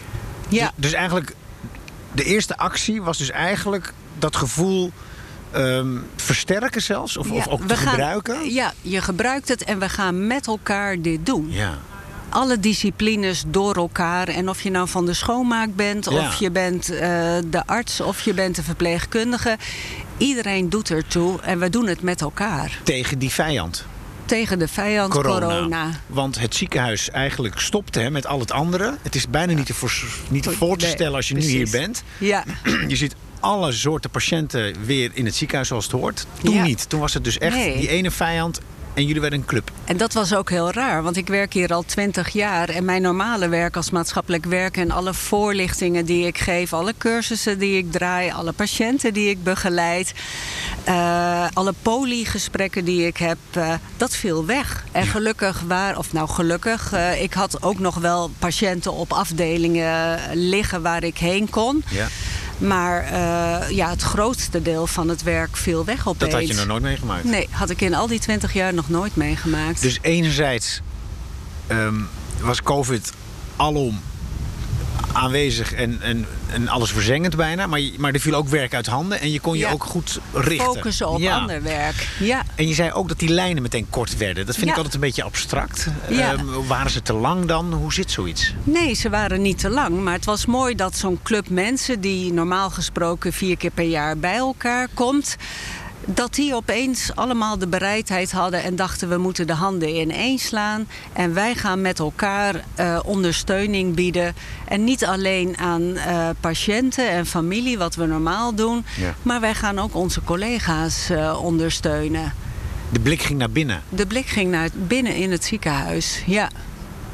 Ja. 0.48 0.64
Dus, 0.64 0.72
dus 0.76 0.92
eigenlijk, 0.92 1.34
de 2.12 2.24
eerste 2.24 2.56
actie 2.56 3.02
was 3.02 3.18
dus 3.18 3.30
eigenlijk 3.30 3.92
dat 4.18 4.36
gevoel 4.36 4.92
um, 5.54 6.06
versterken 6.16 6.82
zelfs? 6.82 7.16
Of, 7.16 7.28
ja, 7.28 7.34
of 7.34 7.48
ook 7.48 7.66
te 7.66 7.76
gaan, 7.76 7.88
gebruiken? 7.88 8.52
Ja, 8.52 8.72
je 8.80 9.00
gebruikt 9.00 9.48
het 9.48 9.64
en 9.64 9.78
we 9.78 9.88
gaan 9.88 10.26
met 10.26 10.46
elkaar 10.46 11.00
dit 11.00 11.26
doen. 11.26 11.46
Ja. 11.50 11.78
Alle 12.32 12.60
disciplines 12.60 13.44
door 13.46 13.74
elkaar. 13.76 14.28
En 14.28 14.48
of 14.48 14.62
je 14.62 14.70
nou 14.70 14.88
van 14.88 15.06
de 15.06 15.14
schoonmaak 15.14 15.74
bent, 15.76 16.04
Ja. 16.10 16.26
of 16.26 16.34
je 16.34 16.50
bent 16.50 16.90
uh, 16.92 16.98
de 17.46 17.62
arts, 17.66 18.00
of 18.00 18.20
je 18.20 18.34
bent 18.34 18.56
de 18.56 18.62
verpleegkundige. 18.62 19.56
Iedereen 20.16 20.68
doet 20.68 20.90
ertoe 20.90 21.40
en 21.40 21.58
we 21.58 21.70
doen 21.70 21.86
het 21.86 22.02
met 22.02 22.20
elkaar. 22.20 22.78
Tegen 22.82 23.18
die 23.18 23.30
vijand. 23.30 23.84
Tegen 24.24 24.58
de 24.58 24.68
vijand 24.68 25.12
corona. 25.12 25.38
corona. 25.46 25.90
Want 26.06 26.38
het 26.38 26.54
ziekenhuis 26.54 27.10
eigenlijk 27.10 27.58
stopte 27.60 28.00
hè, 28.00 28.10
met 28.10 28.26
al 28.26 28.38
het 28.40 28.52
andere. 28.52 28.96
Het 29.02 29.14
is 29.14 29.28
bijna 29.28 29.52
niet 29.52 29.66
te, 29.66 29.74
voor, 29.74 30.04
niet 30.28 30.42
te 30.42 30.50
voor 30.50 30.76
te 30.76 30.84
Nee, 30.84 30.94
stellen 30.94 31.14
als 31.14 31.28
je 31.28 31.34
nu 31.34 31.40
hier 31.40 31.70
bent. 31.70 32.02
Ja, 32.18 32.44
Je 32.88 32.96
ziet 32.96 33.14
alle 33.40 33.72
soorten 33.72 34.10
patiënten 34.10 34.74
weer 34.84 35.10
in 35.14 35.24
het 35.24 35.34
ziekenhuis 35.34 35.68
zoals 35.68 35.84
het 35.84 35.92
hoort. 35.92 36.26
Toen 36.42 36.54
Ja. 36.54 36.62
niet. 36.62 36.88
Toen 36.88 37.00
was 37.00 37.14
het 37.14 37.24
dus 37.24 37.38
echt 37.38 37.54
Nee. 37.56 37.78
die 37.78 37.88
ene 37.88 38.10
vijand 38.10 38.60
En 38.94 39.06
jullie 39.06 39.20
werden 39.20 39.38
een 39.38 39.46
club. 39.46 39.70
En 39.84 39.96
dat 39.96 40.12
was 40.12 40.34
ook 40.34 40.50
heel 40.50 40.70
raar, 40.70 41.02
want 41.02 41.16
ik 41.16 41.28
werk 41.28 41.52
hier 41.52 41.72
al 41.72 41.82
twintig 41.82 42.28
jaar. 42.28 42.68
En 42.68 42.84
mijn 42.84 43.02
normale 43.02 43.48
werk 43.48 43.76
als 43.76 43.90
maatschappelijk 43.90 44.44
werk 44.44 44.76
en 44.76 44.90
alle 44.90 45.14
voorlichtingen 45.14 46.04
die 46.04 46.26
ik 46.26 46.38
geef, 46.38 46.72
alle 46.72 46.94
cursussen 46.98 47.58
die 47.58 47.76
ik 47.76 47.92
draai, 47.92 48.30
alle 48.30 48.52
patiënten 48.52 49.12
die 49.12 49.28
ik 49.28 49.42
begeleid, 49.42 50.12
uh, 50.88 51.46
alle 51.52 51.74
polygesprekken 51.82 52.84
die 52.84 53.06
ik 53.06 53.16
heb, 53.16 53.38
uh, 53.56 53.74
dat 53.96 54.16
viel 54.16 54.46
weg. 54.46 54.84
En 54.92 55.06
gelukkig 55.06 55.60
waar, 55.66 55.98
of 55.98 56.12
nou 56.12 56.28
gelukkig, 56.28 56.92
uh, 56.94 57.22
ik 57.22 57.32
had 57.32 57.62
ook 57.62 57.78
nog 57.78 57.94
wel 57.94 58.30
patiënten 58.38 58.92
op 58.92 59.12
afdelingen 59.12 60.20
liggen 60.32 60.82
waar 60.82 61.04
ik 61.04 61.18
heen 61.18 61.50
kon. 61.50 61.84
Ja. 61.90 62.08
Maar 62.58 63.04
uh, 63.04 63.70
ja, 63.70 63.90
het 63.90 64.02
grootste 64.02 64.62
deel 64.62 64.86
van 64.86 65.08
het 65.08 65.22
werk 65.22 65.56
viel 65.56 65.84
weg 65.84 66.08
opeens. 66.08 66.30
Dat 66.30 66.40
had 66.40 66.48
je 66.48 66.54
nog 66.54 66.66
nooit 66.66 66.82
meegemaakt? 66.82 67.24
Nee, 67.24 67.48
had 67.50 67.70
ik 67.70 67.80
in 67.80 67.94
al 67.94 68.06
die 68.06 68.20
twintig 68.20 68.52
jaar 68.52 68.74
nog 68.74 68.88
nooit 68.88 69.16
meegemaakt. 69.16 69.82
Dus 69.82 69.98
enerzijds 70.02 70.80
um, 71.70 72.08
was 72.40 72.62
COVID 72.62 73.12
alom 73.56 74.00
aanwezig 75.12 75.72
en, 75.72 75.98
en, 76.02 76.26
en 76.52 76.68
alles 76.68 76.90
verzengend 76.90 77.36
bijna. 77.36 77.66
Maar, 77.66 77.80
je, 77.80 77.92
maar 77.98 78.12
er 78.12 78.20
viel 78.20 78.34
ook 78.34 78.48
werk 78.48 78.74
uit 78.74 78.86
handen 78.86 79.20
en 79.20 79.30
je 79.30 79.40
kon 79.40 79.52
je 79.54 79.60
Ja. 79.64 79.70
ook 79.70 79.84
goed 79.84 80.20
richten. 80.32 80.66
Focussen 80.66 81.08
op 81.08 81.18
Ja. 81.20 81.38
ander 81.38 81.62
werk. 81.62 82.08
Ja. 82.18 82.42
En 82.54 82.68
je 82.68 82.74
zei 82.74 82.92
ook 82.92 83.08
dat 83.08 83.18
die 83.18 83.28
lijnen 83.28 83.62
meteen 83.62 83.86
kort 83.90 84.16
werden. 84.16 84.46
Dat 84.46 84.56
vind 84.56 84.70
ik 84.70 84.76
altijd 84.76 84.94
een 84.94 85.00
beetje 85.00 85.22
abstract. 85.22 85.86
Ehm, 86.10 86.44
waren 86.66 86.90
ze 86.90 87.02
te 87.02 87.12
lang 87.12 87.44
dan? 87.46 87.72
Hoe 87.72 87.92
zit 87.92 88.10
zoiets? 88.10 88.54
Nee, 88.64 88.94
ze 88.94 89.10
waren 89.10 89.42
niet 89.42 89.58
te 89.58 89.68
lang. 89.70 90.00
Maar 90.02 90.14
het 90.14 90.24
was 90.24 90.46
mooi 90.46 90.74
dat 90.74 90.96
zo'n 90.96 91.20
club 91.22 91.48
mensen... 91.48 92.00
die 92.00 92.32
normaal 92.32 92.70
gesproken 92.70 93.32
vier 93.32 93.56
keer 93.56 93.70
per 93.70 93.84
jaar 93.84 94.18
bij 94.18 94.36
elkaar 94.36 94.88
komt... 94.94 95.36
dat 96.04 96.34
die 96.34 96.54
opeens 96.54 97.10
allemaal 97.14 97.58
de 97.58 97.66
bereidheid 97.66 98.32
hadden 98.32 98.62
en 98.62 98.76
dachten... 98.76 99.08
we 99.08 99.16
moeten 99.16 99.46
de 99.46 99.54
handen 99.54 99.88
ineen 99.88 100.38
slaan. 100.38 100.86
En 101.12 101.34
wij 101.34 101.54
gaan 101.54 101.80
met 101.80 101.98
elkaar 101.98 102.64
eh, 102.74 103.00
ondersteuning 103.04 103.94
bieden. 103.94 104.34
En 104.68 104.84
niet 104.84 105.04
alleen 105.04 105.58
aan 105.58 105.96
eh, 105.96 106.28
patiënten 106.40 107.10
en 107.10 107.26
familie, 107.26 107.78
wat 107.78 107.94
we 107.94 108.06
normaal 108.06 108.54
doen... 108.54 108.84
Ja. 108.96 109.14
maar 109.22 109.40
wij 109.40 109.54
gaan 109.54 109.78
ook 109.78 109.94
onze 109.94 110.22
collega's 110.22 111.10
eh, 111.10 111.38
ondersteunen. 111.42 112.32
De 112.88 113.00
blik 113.00 113.22
ging 113.22 113.38
naar 113.38 113.50
binnen. 113.50 113.82
De 113.88 114.06
blik 114.06 114.26
ging 114.26 114.50
naar 114.50 114.68
binnen 114.72 115.14
in 115.14 115.30
het 115.30 115.44
ziekenhuis, 115.44 116.22
ja. 116.26 116.50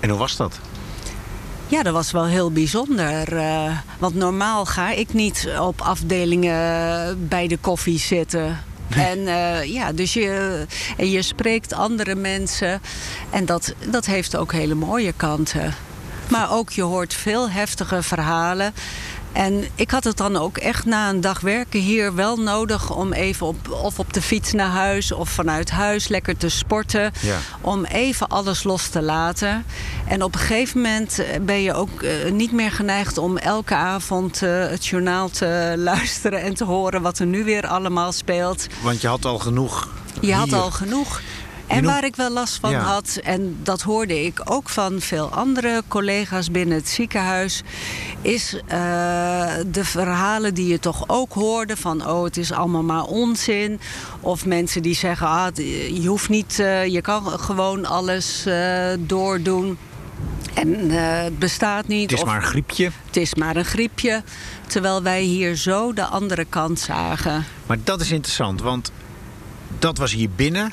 En 0.01 0.09
hoe 0.09 0.19
was 0.19 0.37
dat? 0.37 0.59
Ja, 1.67 1.83
dat 1.83 1.93
was 1.93 2.11
wel 2.11 2.27
heel 2.27 2.53
bijzonder. 2.53 3.43
want 3.99 4.15
normaal 4.15 4.65
ga 4.65 4.91
ik 4.91 5.13
niet 5.13 5.49
op 5.61 5.81
afdelingen 5.81 7.29
bij 7.29 7.49
de 7.49 7.57
koffie 7.57 7.99
zitten. 7.99 8.59
En 9.11 9.29
eh, 9.29 9.65
ja, 9.65 9.93
dus 9.93 10.13
je, 10.13 10.67
en 10.97 11.11
je 11.11 11.23
spreekt 11.23 11.73
andere 11.73 12.15
mensen. 12.15 12.81
En 13.31 13.47
dat, 13.47 13.75
dat 13.91 14.07
heeft 14.07 14.37
ook 14.37 14.53
hele 14.53 14.75
mooie 14.75 15.13
kanten. 15.17 15.75
Maar 16.29 16.53
ook 16.53 16.71
je 16.71 16.83
hoort 16.83 17.15
veel 17.15 17.51
heftige 17.51 18.03
verhalen. 18.03 18.73
En 19.33 19.65
ik 19.75 19.91
had 19.91 20.05
het 20.05 20.17
dan 20.17 20.37
ook 20.37 20.57
echt 20.57 20.85
na 20.85 21.09
een 21.09 21.21
dag 21.21 21.41
werken 21.41 21.81
hier 21.81 22.15
wel 22.15 22.37
nodig 22.37 22.97
om 22.97 23.13
even 23.13 23.47
op, 23.47 23.71
of 23.83 23.99
op 23.99 24.13
de 24.13 24.23
fiets 24.23 24.53
naar 24.53 24.71
huis 24.71 25.13
of 25.13 25.29
vanuit 25.29 25.71
huis 25.71 26.09
lekker 26.09 26.37
te 26.37 26.49
sporten. 26.49 27.13
Ja. 27.21 27.37
Om 27.61 27.85
even 27.85 28.29
alles 28.29 28.63
los 28.63 28.89
te 28.89 29.03
laten. 29.03 29.65
En 30.07 30.23
op 30.23 30.35
een 30.35 30.41
gegeven 30.41 30.81
moment 30.81 31.19
eh, 31.19 31.41
ben 31.41 31.63
je 31.63 31.75
ook 31.75 32.03
eh, 32.03 32.31
niet 32.33 32.53
meer 32.53 32.73
geneigd 32.73 33.19
om 33.19 33.37
elke 33.37 33.75
avond 33.75 34.43
eh, 34.43 34.51
het 34.69 34.87
journaal 34.87 35.29
te 35.29 35.75
luisteren 35.77 36.43
en 36.43 36.55
te 36.55 36.65
horen 36.65 37.03
wat 37.03 37.19
er 37.19 37.27
nu 37.27 37.45
weer 37.45 37.67
allemaal 37.67 38.13
speelt. 38.13 38.67
Want 38.83 39.01
je 39.01 39.09
had 39.09 39.25
al 39.25 39.39
genoeg. 39.39 39.89
Je 40.21 40.35
had 40.35 40.53
al 40.53 40.71
genoeg. 40.71 41.21
En 41.69 41.85
waar 41.85 42.05
ik 42.05 42.17
wel 42.17 42.31
last 42.31 42.59
van 42.61 42.71
Ja. 42.71 42.81
had, 42.81 43.21
en 43.23 43.57
dat 43.63 43.83
hoorde 43.83 44.25
ik 44.25 44.41
ook 44.45 44.69
van 44.69 45.01
veel 45.01 45.29
andere 45.29 45.83
collega's 45.89 46.51
binnen 46.51 46.77
het 46.77 46.89
ziekenhuis, 46.89 47.63
is 48.21 48.57
eh, 48.67 48.79
de 49.67 49.85
verhalen 49.85 50.55
die 50.55 50.67
je 50.67 50.79
toch 50.79 51.05
ook 51.07 51.33
hoorde 51.33 51.77
van 51.77 52.07
oh 52.07 52.25
het 52.25 52.37
is 52.37 52.53
allemaal 52.53 52.83
maar 52.83 53.05
onzin. 53.05 53.81
Of 54.21 54.47
mensen 54.47 54.83
die 54.83 54.95
zeggen 54.95 55.27
ah, 55.27 55.57
je 56.03 56.07
hoeft 56.07 56.29
niet, 56.29 56.59
eh, 56.59 56.87
je 56.87 57.01
kan 57.01 57.27
gewoon 57.27 57.87
alles 57.87 58.47
eh, 58.47 58.91
doordoen. 58.99 59.79
En 60.55 60.91
het 60.91 61.39
bestaat 61.39 61.87
niet. 61.87 62.11
Het 62.11 62.19
is 62.19 62.25
maar 62.25 62.37
een 62.37 62.49
griepje. 62.49 62.91
het 63.07 63.17
is 63.17 63.35
maar 63.35 63.57
een 63.57 63.65
griepje. 63.65 64.23
Terwijl 64.67 65.03
wij 65.03 65.23
hier 65.23 65.57
zo 65.57 65.93
de 65.93 66.05
andere 66.05 66.45
kant 66.45 66.81
zagen. 66.81 67.45
Maar 67.67 67.79
dat 67.85 68.01
is 68.01 68.11
interessant, 68.11 68.61
want 68.61 68.93
dat 69.79 69.99
was 69.99 70.13
hier 70.13 70.31
binnen. 70.31 70.73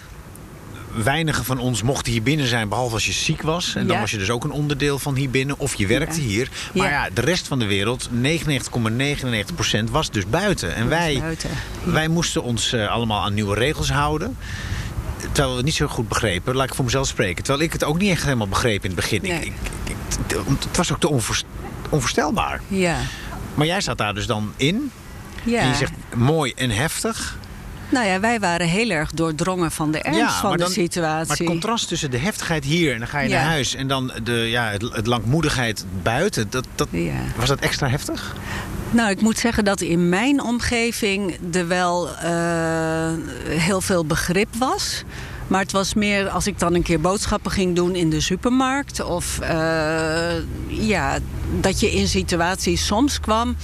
Weinigen 1.04 1.46
van 1.46 1.60
ons 1.60 1.82
mochten 1.82 2.12
hier 2.12 2.22
binnen 2.24 2.48
zijn, 2.48 2.70
behalve 2.70 2.94
als 2.94 3.06
je 3.06 3.12
ziek 3.12 3.42
was. 3.42 3.76
En 3.76 3.86
dan 3.88 3.96
Ja. 3.96 4.02
was 4.02 4.12
je 4.12 4.18
dus 4.18 4.30
ook 4.30 4.44
een 4.44 4.52
onderdeel 4.52 5.00
van 5.00 5.16
hier 5.16 5.30
binnen. 5.30 5.60
Of 5.60 5.76
je 5.76 5.88
werkte 5.88 6.22
Ja. 6.22 6.28
hier. 6.28 6.50
Maar 6.74 6.90
ja. 6.92 7.04
Ja. 7.06 7.10
de 7.14 7.22
rest 7.22 7.48
van 7.48 7.60
de 7.60 7.66
wereld, 7.66 8.10
99,99% 8.12 9.90
was 9.90 10.12
dus 10.12 10.26
buiten. 10.28 10.76
En 10.76 10.88
wij, 10.90 11.18
buiten. 11.20 11.50
wij 11.84 12.08
moesten 12.08 12.44
ons 12.44 12.74
eh, 12.74 12.88
allemaal 12.90 13.24
aan 13.24 13.34
nieuwe 13.34 13.56
regels 13.56 13.92
houden. 13.92 14.38
Terwijl 15.18 15.50
we 15.50 15.56
het 15.56 15.66
niet 15.66 15.74
zo 15.76 15.88
goed 15.88 16.08
begrepen. 16.08 16.56
Laat 16.56 16.68
ik 16.68 16.76
voor 16.76 16.86
mezelf 16.86 17.08
spreken. 17.08 17.44
Terwijl 17.44 17.66
ik 17.66 17.74
het 17.74 17.84
ook 17.84 17.98
niet 17.98 18.10
echt 18.12 18.24
helemaal 18.24 18.48
begreep 18.48 18.84
in 18.84 18.90
het 18.92 19.00
begin. 19.00 19.22
Nee. 19.22 19.32
Ik, 19.40 19.46
ik, 19.84 19.96
ik- 20.28 20.36
het 20.64 20.78
was 20.78 20.92
ook 20.92 21.00
te 21.00 21.10
onvoors- 21.10 21.44
onvoorstelbaar. 21.90 22.62
Ja. 22.68 22.98
Maar 23.54 23.66
jij 23.66 23.82
zat 23.82 23.98
daar 23.98 24.14
dus 24.14 24.26
dan 24.26 24.54
in. 24.56 24.92
ja. 25.44 25.60
En 25.60 25.68
je 25.68 25.76
zegt 25.76 25.92
mooi 26.16 26.54
en 26.56 26.70
heftig. 26.70 27.38
Nou 27.90 28.06
ja, 28.08 28.20
wij 28.20 28.40
waren 28.40 28.68
heel 28.68 28.90
erg 28.90 29.12
doordrongen 29.12 29.72
van 29.72 29.92
de 29.92 30.00
ernst 30.02 30.36
van 30.36 30.58
de 30.58 30.66
situatie. 30.70 31.28
Maar 31.28 31.38
het 31.38 31.46
contrast 31.48 31.88
tussen 31.88 32.12
de 32.12 32.18
heftigheid 32.18 32.64
hier 32.64 32.94
en 32.94 33.00
dan 33.00 33.08
ga 33.08 33.20
je 33.20 33.30
Ja. 33.30 33.36
naar 33.36 33.46
huis. 33.50 33.76
En 33.76 33.88
dan 33.88 34.12
de, 34.24 34.32
ja, 34.32 34.70
het, 34.70 34.82
het 34.92 35.08
langmoedigheid 35.08 35.86
buiten. 36.04 36.48
Dat, 36.50 36.66
dat, 36.76 36.88
Ja. 36.92 37.14
Was 37.38 37.48
dat 37.48 37.60
extra 37.60 37.88
heftig? 37.90 38.36
Nou, 38.92 39.10
ik 39.10 39.22
moet 39.22 39.38
zeggen 39.38 39.66
dat 39.66 39.82
in 39.82 40.10
mijn 40.10 40.42
omgeving 40.42 41.38
er 41.54 41.68
wel 41.68 42.10
eh, 42.18 43.12
heel 43.48 43.82
veel 43.82 44.06
begrip 44.06 44.56
was. 44.58 45.04
Maar 45.48 45.62
het 45.62 45.72
was 45.72 45.94
meer 45.94 46.30
als 46.30 46.48
ik 46.48 46.60
dan 46.60 46.74
een 46.74 46.84
keer 46.84 47.02
boodschappen 47.02 47.52
ging 47.52 47.76
doen 47.76 47.96
in 47.96 48.10
de 48.10 48.22
supermarkt. 48.22 49.04
Of 49.04 49.40
eh, 49.40 50.34
ja, 50.68 51.18
dat 51.60 51.80
je 51.80 51.92
in 51.92 52.08
situaties 52.08 52.86
soms 52.86 53.20
kwam. 53.20 53.56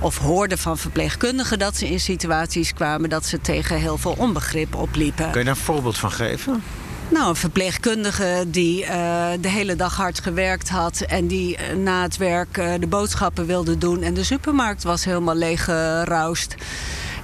Of 0.00 0.18
hoorde 0.18 0.56
van 0.56 0.78
verpleegkundigen 0.78 1.58
dat 1.58 1.76
ze 1.76 1.88
in 1.88 2.00
situaties 2.00 2.72
kwamen 2.72 3.10
dat 3.10 3.26
ze 3.26 3.40
tegen 3.40 3.76
heel 3.76 3.98
veel 3.98 4.14
onbegrip 4.18 4.74
opliepen. 4.74 5.30
Kun 5.30 5.40
je 5.40 5.46
daar 5.46 5.56
een 5.56 5.62
voorbeeld 5.62 5.98
van 5.98 6.12
geven? 6.12 6.62
Nou, 7.10 7.28
een 7.28 7.36
verpleegkundige 7.36 8.44
die 8.46 8.84
eh, 8.84 9.26
de 9.40 9.48
hele 9.48 9.76
dag 9.76 9.96
hard 9.96 10.20
gewerkt 10.20 10.68
had 10.68 11.00
en 11.00 11.26
die 11.26 11.56
eh, 11.56 11.76
na 11.76 12.02
het 12.02 12.16
werk 12.16 12.54
de 12.80 12.86
boodschappen 12.86 13.46
wilde 13.46 13.78
doen 13.78 14.02
en 14.02 14.14
de 14.14 14.24
supermarkt 14.24 14.82
was 14.82 15.04
helemaal 15.04 15.34
leeggeroust. 15.34 16.54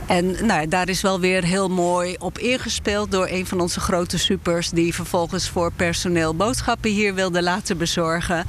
En 0.06 0.46
nou, 0.46 0.68
daar 0.68 0.88
is 0.88 1.00
wel 1.00 1.20
weer 1.20 1.44
heel 1.44 1.68
mooi 1.68 2.16
op 2.18 2.38
ingespeeld 2.38 3.10
door 3.10 3.28
een 3.28 3.46
van 3.46 3.60
onze 3.60 3.80
grote 3.80 4.18
supers 4.18 4.70
die 4.70 4.94
vervolgens 4.94 5.48
voor 5.48 5.72
personeel 5.72 6.34
boodschappen 6.34 6.90
hier 6.90 7.14
wilde 7.14 7.42
laten 7.42 7.78
bezorgen. 7.78 8.44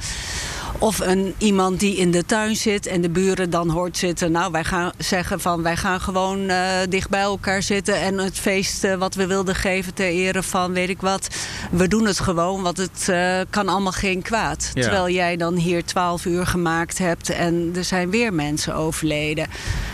Of 0.78 0.98
een, 0.98 1.34
iemand 1.38 1.80
die 1.80 1.96
in 1.96 2.10
de 2.10 2.24
tuin 2.24 2.56
zit 2.56 2.86
en 2.86 3.00
de 3.00 3.08
buren 3.08 3.50
dan 3.50 3.70
hoort 3.70 3.96
zitten. 3.96 4.32
Nou, 4.32 4.52
wij 4.52 4.64
gaan 4.64 4.92
zeggen 4.98 5.40
van 5.40 5.62
wij 5.62 5.76
gaan 5.76 6.00
gewoon 6.00 6.48
eh, 6.48 6.58
dicht 6.88 7.08
bij 7.08 7.20
elkaar 7.20 7.62
zitten. 7.62 8.00
En 8.00 8.18
het 8.18 8.38
feest 8.38 8.84
eh, 8.84 8.94
wat 8.94 9.14
we 9.14 9.26
wilden 9.26 9.54
geven 9.54 9.94
ter 9.94 10.06
ere 10.06 10.42
van 10.42 10.72
weet 10.72 10.88
ik 10.88 11.00
wat. 11.00 11.28
We 11.70 11.88
doen 11.88 12.06
het 12.06 12.20
gewoon, 12.20 12.62
want 12.62 12.76
het 12.76 13.08
eh, 13.08 13.40
kan 13.50 13.68
allemaal 13.68 13.92
geen 13.92 14.22
kwaad. 14.22 14.70
Ja. 14.74 14.82
Terwijl 14.82 15.08
jij 15.08 15.36
dan 15.36 15.54
hier 15.56 15.84
12 15.84 16.24
uur 16.24 16.46
gemaakt 16.46 16.98
hebt 16.98 17.30
en 17.30 17.72
er 17.76 17.84
zijn 17.84 18.10
weer 18.10 18.32
mensen 18.32 18.74
overleden. 18.74 19.46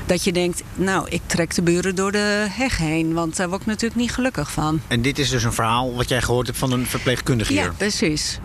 Dat 0.06 0.24
je 0.24 0.32
denkt, 0.32 0.62
nou, 0.74 1.06
ik 1.08 1.20
trek 1.26 1.54
de 1.54 1.62
buren 1.62 1.94
door 1.94 2.12
de 2.12 2.46
heg 2.50 2.78
heen. 2.78 3.12
Want 3.12 3.36
daar 3.36 3.48
word 3.48 3.60
ik 3.60 3.66
natuurlijk 3.66 4.00
niet 4.00 4.12
gelukkig 4.12 4.52
van. 4.52 4.80
En 4.88 5.02
dit 5.02 5.18
is 5.18 5.30
dus 5.30 5.44
een 5.44 5.52
verhaal 5.52 5.94
wat 5.94 6.08
jij 6.08 6.22
gehoord 6.22 6.46
hebt 6.46 6.58
van 6.58 6.72
een 6.72 6.86
verpleegkundige 6.86 7.52
hier. 7.52 7.62
Ja, 7.62 7.72
precies. 7.76 8.38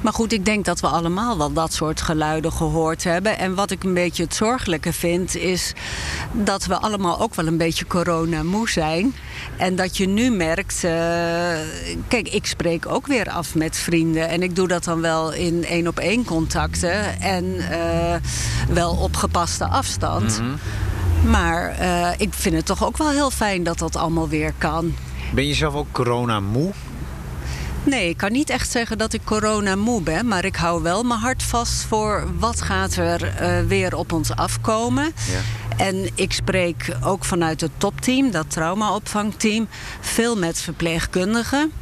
Maar 0.00 0.12
goed, 0.12 0.32
ik 0.32 0.44
denk 0.44 0.64
dat 0.64 0.80
we 0.80 0.86
allemaal 0.86 1.38
wel 1.38 1.52
dat 1.52 1.72
soort 1.72 2.00
geluiden 2.00 2.52
gehoord 2.52 3.04
hebben. 3.04 3.38
En 3.38 3.54
wat 3.54 3.70
ik 3.70 3.84
een 3.84 3.94
beetje 3.94 4.22
het 4.22 4.34
zorgelijke 4.34 4.92
vind, 4.92 5.36
is 5.36 5.72
dat 6.32 6.66
we 6.66 6.76
allemaal 6.76 7.20
ook 7.20 7.34
wel 7.34 7.46
een 7.46 7.56
beetje 7.56 7.86
corona-moe 7.86 8.68
zijn. 8.70 9.14
En 9.56 9.76
dat 9.76 9.96
je 9.96 10.06
nu 10.08 10.30
merkt. 10.30 10.84
eh, 10.84 10.90
kijk, 12.08 12.28
ik 12.28 12.46
spreek 12.46 12.86
ook 12.86 13.06
weer 13.06 13.30
af 13.30 13.54
met 13.54 13.76
vrienden. 13.76 14.28
En 14.28 14.42
ik 14.42 14.56
doe 14.56 14.68
dat 14.68 14.84
dan 14.84 15.00
wel 15.00 15.32
in 15.32 15.64
één 15.64 15.86
op 15.86 15.98
één 15.98 16.24
contacten. 16.24 17.20
En 17.20 17.70
eh, 17.70 18.14
wel 18.68 18.90
op 18.90 19.16
gepaste 19.16 19.64
afstand. 19.64 20.40
Maar 21.26 21.68
eh, 21.68 22.08
ik 22.16 22.34
vind 22.34 22.54
het 22.54 22.66
toch 22.66 22.84
ook 22.84 22.96
wel 22.96 23.10
heel 23.10 23.30
fijn 23.30 23.62
dat 23.62 23.78
dat 23.78 23.96
allemaal 23.96 24.28
weer 24.28 24.52
kan. 24.58 24.94
Ben 25.34 25.46
je 25.46 25.54
zelf 25.54 25.74
ook 25.74 25.86
corona 25.92 26.40
moe? 26.40 26.72
Nee, 27.88 28.08
ik 28.08 28.16
kan 28.16 28.32
niet 28.32 28.50
echt 28.50 28.70
zeggen 28.70 28.98
dat 28.98 29.12
ik 29.12 29.20
corona 29.24 29.76
moe 29.76 30.02
ben. 30.02 30.28
Maar 30.28 30.44
ik 30.44 30.56
hou 30.56 30.82
wel 30.82 31.02
mijn 31.02 31.20
hart 31.20 31.42
vast 31.42 31.84
voor 31.84 32.28
wat 32.38 32.62
gaat 32.62 32.94
er 32.94 33.24
eh, 33.24 33.60
weer 33.66 33.96
op 33.96 34.12
ons 34.12 34.36
afkomen. 34.36 35.04
Ja. 35.04 35.84
En 35.84 36.10
ik 36.14 36.32
spreek 36.32 36.96
ook 37.04 37.24
vanuit 37.24 37.60
het 37.60 37.70
topteam, 37.76 38.30
dat 38.30 38.50
traumaopvangteam, 38.50 39.68
veel 40.00 40.36
met 40.36 40.60
verpleegkundigen. 40.60 41.72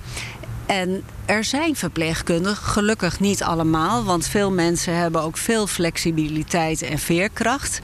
En 0.67 1.05
er 1.25 1.45
zijn 1.45 1.77
verpleegkundigen, 1.77 2.57
gelukkig 2.57 3.21
niet 3.21 3.43
allemaal, 3.43 4.05
want 4.05 4.27
veel 4.27 4.51
mensen 4.51 4.97
hebben 4.97 5.23
ook 5.23 5.37
veel 5.37 5.67
flexibiliteit 5.67 6.83
en 6.83 6.99
veerkracht. 6.99 7.81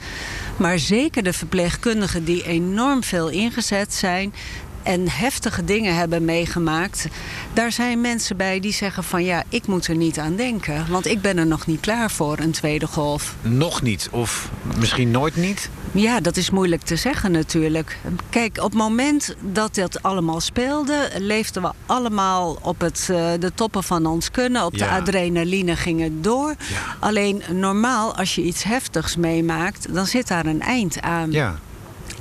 Maar 0.57 0.79
zeker 0.79 1.23
de 1.23 1.33
verpleegkundigen 1.33 2.23
die 2.23 2.43
enorm 2.43 3.03
veel 3.03 3.29
ingezet 3.29 3.93
zijn, 3.93 4.33
en 4.83 5.09
heftige 5.09 5.65
dingen 5.65 5.95
hebben 5.95 6.25
meegemaakt. 6.25 7.07
Daar 7.53 7.71
zijn 7.71 8.01
mensen 8.01 8.37
bij 8.37 8.59
die 8.59 8.73
zeggen 8.73 9.03
van 9.03 9.23
ja, 9.23 9.43
ik 9.49 9.67
moet 9.67 9.87
er 9.87 9.95
niet 9.95 10.19
aan 10.19 10.35
denken. 10.35 10.85
Want 10.89 11.05
ik 11.05 11.21
ben 11.21 11.37
er 11.37 11.47
nog 11.47 11.65
niet 11.65 11.79
klaar 11.79 12.11
voor, 12.11 12.39
een 12.39 12.51
tweede 12.51 12.87
golf. 12.87 13.35
Nog 13.41 13.81
niet? 13.81 14.07
Of 14.11 14.49
misschien 14.79 15.11
nooit 15.11 15.35
niet? 15.35 15.69
Ja, 15.91 16.19
dat 16.19 16.37
is 16.37 16.49
moeilijk 16.49 16.81
te 16.81 16.95
zeggen 16.95 17.31
natuurlijk. 17.31 17.97
Kijk, 18.29 18.57
op 18.57 18.63
het 18.63 18.73
moment 18.73 19.35
dat 19.41 19.75
dat 19.75 20.03
allemaal 20.03 20.39
speelde, 20.39 21.09
leefden 21.17 21.61
we 21.61 21.71
allemaal 21.85 22.57
op 22.61 22.81
het, 22.81 23.07
uh, 23.11 23.31
de 23.39 23.51
toppen 23.55 23.83
van 23.83 24.05
ons 24.05 24.31
kunnen. 24.31 24.65
Op 24.65 24.77
de 24.77 24.87
adrenaline 24.87 25.75
gingen 25.75 26.21
door. 26.21 26.49
Ja. 26.57 26.95
Alleen 26.99 27.41
normaal, 27.51 28.15
als 28.15 28.35
je 28.35 28.41
iets 28.41 28.63
heftigs 28.63 29.15
meemaakt, 29.15 29.93
dan 29.93 30.05
zit 30.05 30.27
daar 30.27 30.45
een 30.45 30.61
eind 30.61 31.01
aan. 31.01 31.31
Ja. 31.31 31.59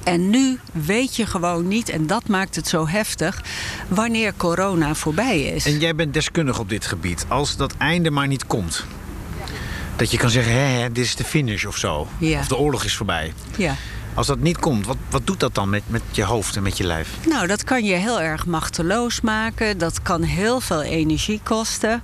En 0.04 0.30
nu 0.30 0.58
weet 0.72 1.16
je 1.16 1.26
gewoon 1.26 1.68
niet, 1.68 1.88
en 1.88 2.06
dat 2.06 2.28
maakt 2.28 2.56
het 2.56 2.68
zo 2.68 2.88
heftig, 2.88 3.42
wanneer 3.88 4.32
corona 4.36 4.94
voorbij 4.94 5.40
is. 5.40 5.66
En 5.66 5.78
jij 5.78 5.94
bent 5.94 6.14
deskundig 6.14 6.58
op 6.58 6.68
dit 6.68 6.86
gebied. 6.86 7.24
Als 7.28 7.56
dat 7.56 7.74
einde 7.76 8.10
maar 8.10 8.26
niet 8.26 8.46
komt, 8.46 8.84
dat 9.96 10.10
je 10.10 10.16
kan 10.16 10.30
zeggen, 10.30 10.52
hé, 10.52 10.92
dit 10.92 11.04
is 11.04 11.16
de 11.16 11.24
finish 11.24 11.64
of 11.64 11.76
zo. 11.76 12.08
Ja. 12.18 12.40
Of 12.40 12.48
de 12.48 12.56
oorlog 12.56 12.84
is 12.84 12.96
voorbij. 12.96 13.32
Ja. 13.56 13.74
Als 14.14 14.26
dat 14.26 14.38
niet 14.38 14.58
komt, 14.58 14.86
wat, 14.86 14.96
wat 15.10 15.26
doet 15.26 15.40
dat 15.40 15.54
dan 15.54 15.70
met, 15.70 15.82
met 15.86 16.02
je 16.10 16.24
hoofd 16.24 16.56
en 16.56 16.62
met 16.62 16.76
je 16.76 16.84
lijf? 16.84 17.08
Nou, 17.28 17.46
dat 17.46 17.64
kan 17.64 17.84
je 17.84 17.94
heel 17.94 18.20
erg 18.20 18.46
machteloos 18.46 19.20
maken. 19.20 19.78
Dat 19.78 20.02
kan 20.02 20.22
heel 20.22 20.60
veel 20.60 20.82
energie 20.82 21.40
kosten. 21.42 22.02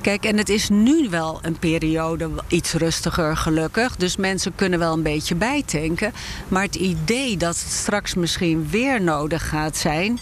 Kijk, 0.00 0.24
en 0.24 0.38
het 0.38 0.48
is 0.48 0.68
nu 0.68 1.08
wel 1.10 1.38
een 1.42 1.58
periode 1.58 2.30
iets 2.48 2.72
rustiger, 2.72 3.36
gelukkig. 3.36 3.96
Dus 3.96 4.16
mensen 4.16 4.54
kunnen 4.54 4.78
wel 4.78 4.92
een 4.92 5.02
beetje 5.02 5.34
bijtanken. 5.34 6.12
Maar 6.48 6.62
het 6.62 6.74
idee 6.74 7.36
dat 7.36 7.58
het 7.58 7.72
straks 7.72 8.14
misschien 8.14 8.68
weer 8.70 9.02
nodig 9.02 9.48
gaat 9.48 9.76
zijn... 9.76 10.18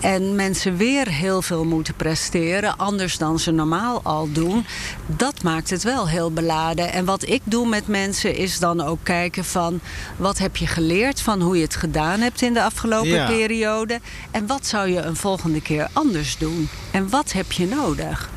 en 0.00 0.34
mensen 0.34 0.76
weer 0.76 1.08
heel 1.08 1.42
veel 1.42 1.64
moeten 1.64 1.94
presteren... 1.94 2.76
anders 2.76 3.18
dan 3.18 3.38
ze 3.38 3.50
normaal 3.50 4.00
al 4.02 4.32
doen... 4.32 4.66
dat 5.06 5.42
maakt 5.42 5.70
het 5.70 5.82
wel 5.82 6.08
heel 6.08 6.30
beladen. 6.32 6.92
En 6.92 7.04
wat 7.04 7.28
ik 7.28 7.40
doe 7.44 7.68
met 7.68 7.86
mensen 7.88 8.36
is 8.36 8.58
dan 8.58 8.80
ook 8.80 8.98
kijken 9.02 9.44
van... 9.44 9.80
wat 10.16 10.38
heb 10.38 10.56
je 10.56 10.66
geleerd 10.74 11.20
van 11.20 11.40
hoe 11.40 11.56
je 11.56 11.62
het 11.62 11.76
gedaan 11.76 12.20
hebt 12.20 12.42
in 12.42 12.54
de 12.54 12.62
afgelopen 12.62 13.26
periode? 13.26 14.00
En 14.30 14.46
wat 14.46 14.66
zou 14.66 14.88
je 14.88 15.00
een 15.00 15.16
volgende 15.16 15.60
keer 15.60 15.88
anders 15.92 16.38
doen? 16.38 16.68
En 16.90 17.08
wat 17.08 17.32
heb 17.32 17.52
je 17.52 17.66
nodig? 17.66 18.30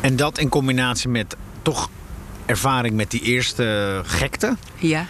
En 0.00 0.16
dat 0.16 0.38
in 0.38 0.48
combinatie 0.48 1.08
met 1.08 1.36
toch 1.62 1.90
ervaring 2.46 2.94
met 2.94 3.10
die 3.10 3.20
eerste 3.20 4.00
gekte? 4.04 4.56
Ja. 4.76 5.06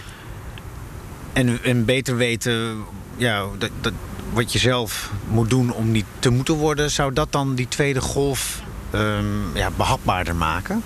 En, 1.32 1.62
en 1.62 1.84
beter 1.84 2.16
weten 2.16 2.84
ja, 3.16 3.44
dat, 3.58 3.70
dat, 3.80 3.92
wat 4.32 4.52
je 4.52 4.58
zelf 4.58 5.10
moet 5.28 5.50
doen 5.50 5.72
om 5.72 5.90
niet 5.90 6.06
te 6.18 6.30
moeten 6.30 6.54
worden, 6.54 6.90
zou 6.90 7.12
dat 7.12 7.32
dan 7.32 7.54
die 7.54 7.68
tweede 7.68 8.00
golf 8.00 8.62
um, 8.94 9.56
ja, 9.56 9.70
behapbaarder 9.76 10.36
maken? 10.36 10.82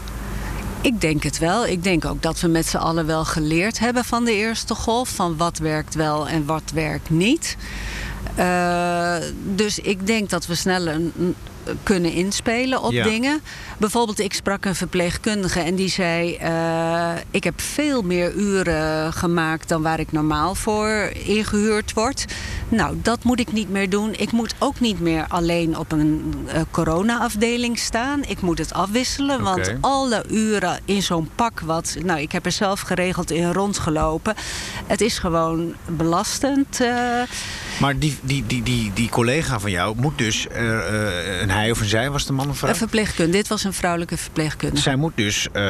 Ik 0.87 1.00
denk 1.00 1.23
het 1.23 1.38
wel. 1.38 1.66
Ik 1.66 1.83
denk 1.83 2.05
ook 2.05 2.23
dat 2.23 2.40
we 2.40 2.49
met 2.49 2.66
z'n 2.66 2.76
allen 2.76 3.07
wel 3.07 3.25
geleerd 3.25 3.78
hebben 3.78 4.05
van 4.05 4.25
de 4.25 4.33
eerste 4.33 4.75
golf. 4.75 5.09
Van 5.09 5.37
wat 5.37 5.59
werkt 5.59 5.95
wel 5.95 6.28
en 6.28 6.45
wat 6.45 6.71
werkt 6.75 7.11
niet. 7.11 7.57
Uh, 8.38 9.16
dus 9.55 9.78
ik 9.78 10.07
denk 10.07 10.31
dat 10.31 10.47
we 10.47 10.55
sneller 10.55 11.00
kunnen 11.82 12.12
inspelen 12.12 12.82
op 12.82 12.92
dingen. 12.92 13.40
Bijvoorbeeld, 13.78 14.20
ik 14.20 14.32
sprak 14.32 14.64
een 14.64 14.75
verpleegkundige 14.75 15.61
en 15.61 15.75
die 15.75 15.88
zei... 15.88 16.38
Uh, 16.42 17.12
ik 17.30 17.44
heb 17.44 17.61
veel 17.61 18.02
meer 18.02 18.32
uren 18.32 19.12
gemaakt 19.12 19.68
dan 19.68 19.82
waar 19.82 20.00
ik 20.00 20.12
normaal 20.12 20.54
voor 20.54 21.11
ingehuurd 21.25 21.92
word. 21.92 22.25
Nou, 22.68 22.96
dat 23.02 23.25
moet 23.25 23.40
ik 23.40 23.52
niet 23.52 23.70
meer 23.70 23.90
doen. 23.90 24.14
Ik 24.16 24.32
moet 24.32 24.54
ook 24.58 24.80
niet 24.80 25.00
meer 25.00 25.25
alleen 25.28 25.78
op 25.78 25.92
een 25.92 26.34
uh, 26.47 26.60
corona-afdeling 26.71 27.78
staan. 27.78 28.25
Ik 28.25 28.41
moet 28.41 28.58
het 28.58 28.73
afwisselen, 28.73 29.41
okay. 29.41 29.54
want 29.54 29.73
alle 29.80 30.25
uren 30.30 30.78
in 30.84 31.02
zo'n 31.02 31.30
pak 31.34 31.60
wat... 31.60 31.97
Nou, 32.04 32.21
ik 32.21 32.32
heb 32.32 32.47
er 32.47 32.52
zelf 32.52 32.80
geregeld 32.80 33.30
in 33.30 33.52
rondgelopen. 33.52 34.34
Het 34.86 35.00
is 35.00 35.19
gewoon 35.19 35.75
belastend. 35.86 36.80
Uh, 36.80 37.23
maar 37.80 37.99
die, 37.99 38.19
die, 38.23 38.47
die, 38.47 38.62
die, 38.62 38.91
die 38.95 39.08
collega 39.08 39.60
van 39.60 39.71
jou 39.71 39.97
moet 39.97 40.19
dus, 40.19 40.47
uh, 40.47 41.41
een 41.41 41.50
hij 41.50 41.71
of 41.71 41.80
een 41.80 41.86
zij 41.86 42.10
was 42.10 42.26
de 42.26 42.32
man 42.32 42.49
of 42.49 42.58
vrouw? 42.58 42.71
Een 42.71 42.76
verpleegkundige. 42.76 43.39
Dit 43.39 43.49
was 43.49 43.65
een 43.65 43.73
vrouwelijke 43.73 44.17
verpleegkundige. 44.17 44.82
Zij 44.82 44.97
moet 44.97 45.12
dus 45.17 45.49
uh, 45.52 45.62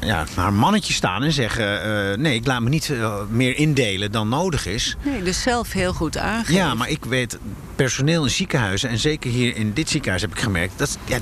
ja, 0.00 0.26
haar 0.34 0.52
mannetje 0.52 0.92
staan 0.92 1.22
en 1.22 1.32
zeggen... 1.32 2.20
nee, 2.20 2.34
ik 2.34 2.46
laat 2.46 2.60
me 2.60 2.68
niet 2.68 2.92
meer 3.28 3.56
indelen 3.56 4.12
dan 4.12 4.28
nodig 4.28 4.66
is. 4.66 4.96
Nee, 5.02 5.22
dus 5.22 5.42
zelf 5.42 5.72
heel 5.72 5.92
goed 5.92 6.18
aangeven. 6.18 6.54
Ja, 6.54 6.74
maar 6.74 6.88
ik 6.88 7.04
weet 7.04 7.38
personeel 7.76 8.24
in 8.24 8.30
ziekenhuizen... 8.30 8.88
en 8.88 8.98
zeker 8.98 9.30
hier 9.30 9.56
in 9.56 9.72
dit 9.72 9.88
ziekenhuis 9.90 10.22
heb 10.22 10.30
ik 10.30 10.40
gemerkt... 10.40 10.78
dat 10.78 10.98
ja, 11.04 11.18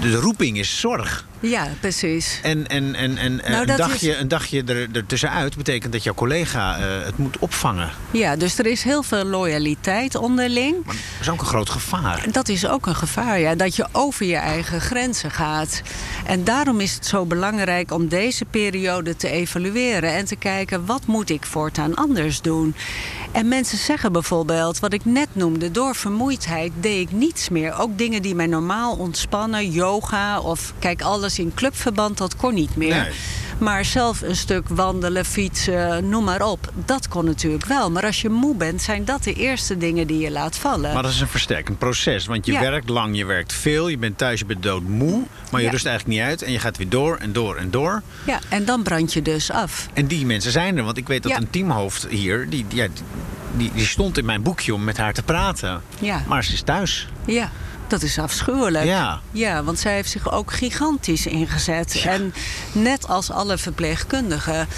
de 0.00 0.14
roeping 0.14 0.58
is 0.58 0.80
zorg. 0.80 1.26
Ja, 1.40 1.68
precies. 1.80 2.40
En, 2.42 2.66
en, 2.66 2.94
en, 2.94 3.18
en 3.18 3.36
nou, 3.36 3.70
een, 3.70 3.76
dagje, 3.76 4.10
is... 4.10 4.20
een 4.20 4.28
dagje 4.28 4.62
er, 4.66 4.88
er 4.92 5.06
tussenuit 5.06 5.56
betekent 5.56 5.92
dat 5.92 6.02
jouw 6.04 6.14
collega 6.14 6.78
uh, 6.78 7.04
het 7.04 7.18
moet 7.18 7.38
opvangen. 7.38 7.90
Ja, 8.10 8.36
dus 8.36 8.58
er 8.58 8.66
is 8.66 8.82
heel 8.82 9.02
veel 9.02 9.24
loyaliteit 9.24 10.14
onderling. 10.14 10.76
Maar 10.84 10.94
dat 10.94 11.20
is 11.20 11.28
ook 11.28 11.40
een 11.40 11.46
groot 11.46 11.70
gevaar. 11.70 12.24
Dat 12.30 12.48
is 12.48 12.66
ook 12.66 12.86
een 12.86 12.96
gevaar, 12.96 13.40
ja. 13.40 13.54
Dat 13.54 13.76
je 13.76 13.86
over 13.92 14.26
je 14.26 14.36
eigen 14.36 14.80
grenzen 14.80 15.30
gaat. 15.30 15.82
En 16.26 16.44
daarom 16.44 16.80
is 16.80 16.94
het 16.94 17.06
zo 17.06 17.24
belangrijk 17.24 17.92
om 17.92 18.08
deze 18.08 18.44
periode 18.44 19.16
te 19.16 19.30
evalueren... 19.30 20.14
en 20.14 20.24
te 20.24 20.36
kijken, 20.36 20.86
wat 20.86 21.06
moet 21.06 21.30
ik 21.30 21.46
voortaan 21.46 21.94
anders 21.94 22.40
doen? 22.40 22.74
En 23.32 23.48
mensen 23.48 23.78
zeggen 23.78 24.12
bijvoorbeeld, 24.12 24.78
wat 24.78 24.92
ik 24.92 25.04
net 25.04 25.28
noemde... 25.32 25.70
door 25.70 25.94
vermoeidheid 25.94 26.72
deed 26.80 27.00
ik 27.00 27.12
niets 27.16 27.48
meer. 27.48 27.78
Ook 27.78 27.98
dingen 27.98 28.22
die 28.22 28.34
mij 28.34 28.46
normaal 28.46 28.96
ontspannen, 28.96 29.70
yoga 29.70 30.40
of 30.40 30.72
kijk, 30.78 31.02
alles 31.02 31.38
in 31.38 31.54
clubverband, 31.54 32.18
dat 32.18 32.36
kon 32.36 32.54
niet 32.54 32.76
meer. 32.76 33.12
Maar 33.58 33.84
zelf 33.84 34.20
een 34.20 34.36
stuk 34.36 34.68
wandelen, 34.68 35.24
fietsen, 35.24 36.08
noem 36.08 36.24
maar 36.24 36.42
op. 36.42 36.72
Dat 36.84 37.08
kon 37.08 37.24
natuurlijk 37.24 37.64
wel. 37.64 37.90
Maar 37.90 38.04
als 38.04 38.22
je 38.22 38.28
moe 38.28 38.54
bent, 38.54 38.82
zijn 38.82 39.04
dat 39.04 39.24
de 39.24 39.32
eerste 39.32 39.76
dingen 39.76 40.06
die 40.06 40.18
je 40.18 40.30
laat 40.30 40.56
vallen. 40.56 40.92
Maar 40.92 41.02
dat 41.02 41.12
is 41.12 41.20
een 41.20 41.28
versterkend 41.28 41.78
proces. 41.78 42.26
Want 42.26 42.46
je 42.46 42.52
ja. 42.52 42.60
werkt 42.60 42.88
lang, 42.88 43.16
je 43.16 43.24
werkt 43.24 43.52
veel. 43.52 43.88
Je 43.88 43.98
bent 43.98 44.18
thuis, 44.18 44.38
je 44.38 44.46
bent 44.46 44.62
doodmoe. 44.62 45.22
Maar 45.50 45.60
je 45.60 45.66
ja. 45.66 45.72
rust 45.72 45.86
eigenlijk 45.86 46.18
niet 46.18 46.28
uit. 46.28 46.42
En 46.42 46.52
je 46.52 46.58
gaat 46.58 46.76
weer 46.76 46.88
door 46.88 47.16
en 47.16 47.32
door 47.32 47.56
en 47.56 47.70
door. 47.70 48.02
Ja, 48.26 48.38
en 48.48 48.64
dan 48.64 48.82
brand 48.82 49.12
je 49.12 49.22
dus 49.22 49.50
af. 49.50 49.88
En 49.92 50.06
die 50.06 50.26
mensen 50.26 50.52
zijn 50.52 50.76
er. 50.76 50.84
Want 50.84 50.96
ik 50.96 51.06
weet 51.06 51.22
dat 51.22 51.32
ja. 51.32 51.38
een 51.38 51.50
teamhoofd 51.50 52.06
hier... 52.08 52.48
Die, 52.50 52.64
ja, 52.68 52.86
die, 53.56 53.70
die 53.74 53.86
stond 53.86 54.18
in 54.18 54.24
mijn 54.24 54.42
boekje 54.42 54.74
om 54.74 54.84
met 54.84 54.96
haar 54.96 55.12
te 55.12 55.22
praten. 55.22 55.82
Ja. 55.98 56.22
Maar 56.26 56.44
ze 56.44 56.52
is 56.52 56.62
thuis. 56.62 57.08
Ja. 57.26 57.50
Dat 57.88 58.02
is 58.02 58.18
afschuwelijk. 58.18 58.84
Ja. 58.84 59.20
ja, 59.32 59.62
want 59.64 59.78
zij 59.78 59.94
heeft 59.94 60.10
zich 60.10 60.32
ook 60.32 60.52
gigantisch 60.52 61.26
ingezet. 61.26 62.00
Ja. 62.00 62.10
En 62.10 62.34
net 62.72 63.08
als 63.08 63.30
alle 63.30 63.58
verpleegkundigen 63.58 64.68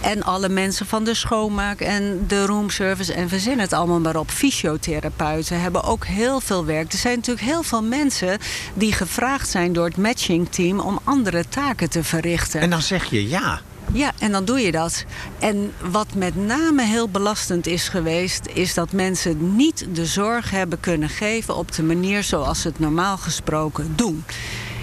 en 0.00 0.22
alle 0.22 0.48
mensen 0.48 0.86
van 0.86 1.04
de 1.04 1.14
schoonmaak 1.14 1.80
en 1.80 2.24
de 2.26 2.46
roomservice 2.46 3.12
en 3.12 3.28
verzin 3.28 3.58
het 3.58 3.72
allemaal 3.72 4.00
maar 4.00 4.16
op. 4.16 4.30
Fysiotherapeuten 4.30 5.60
hebben 5.60 5.82
ook 5.82 6.06
heel 6.06 6.40
veel 6.40 6.64
werk. 6.64 6.92
Er 6.92 6.98
zijn 6.98 7.16
natuurlijk 7.16 7.46
heel 7.46 7.62
veel 7.62 7.82
mensen 7.82 8.38
die 8.74 8.92
gevraagd 8.92 9.48
zijn 9.48 9.72
door 9.72 9.84
het 9.84 9.96
matchingteam 9.96 10.80
om 10.80 10.98
andere 11.04 11.44
taken 11.48 11.90
te 11.90 12.04
verrichten. 12.04 12.60
En 12.60 12.70
dan 12.70 12.82
zeg 12.82 13.04
je 13.04 13.28
ja. 13.28 13.60
Ja, 13.92 14.12
en 14.18 14.32
dan 14.32 14.44
doe 14.44 14.60
je 14.60 14.72
dat. 14.72 15.04
En 15.38 15.72
wat 15.90 16.14
met 16.14 16.36
name 16.36 16.82
heel 16.82 17.08
belastend 17.08 17.66
is 17.66 17.88
geweest, 17.88 18.46
is 18.52 18.74
dat 18.74 18.92
mensen 18.92 19.56
niet 19.56 19.86
de 19.92 20.06
zorg 20.06 20.50
hebben 20.50 20.80
kunnen 20.80 21.08
geven 21.08 21.56
op 21.56 21.72
de 21.72 21.82
manier 21.82 22.22
zoals 22.22 22.60
ze 22.60 22.68
het 22.68 22.78
normaal 22.78 23.16
gesproken 23.16 23.92
doen. 23.96 24.24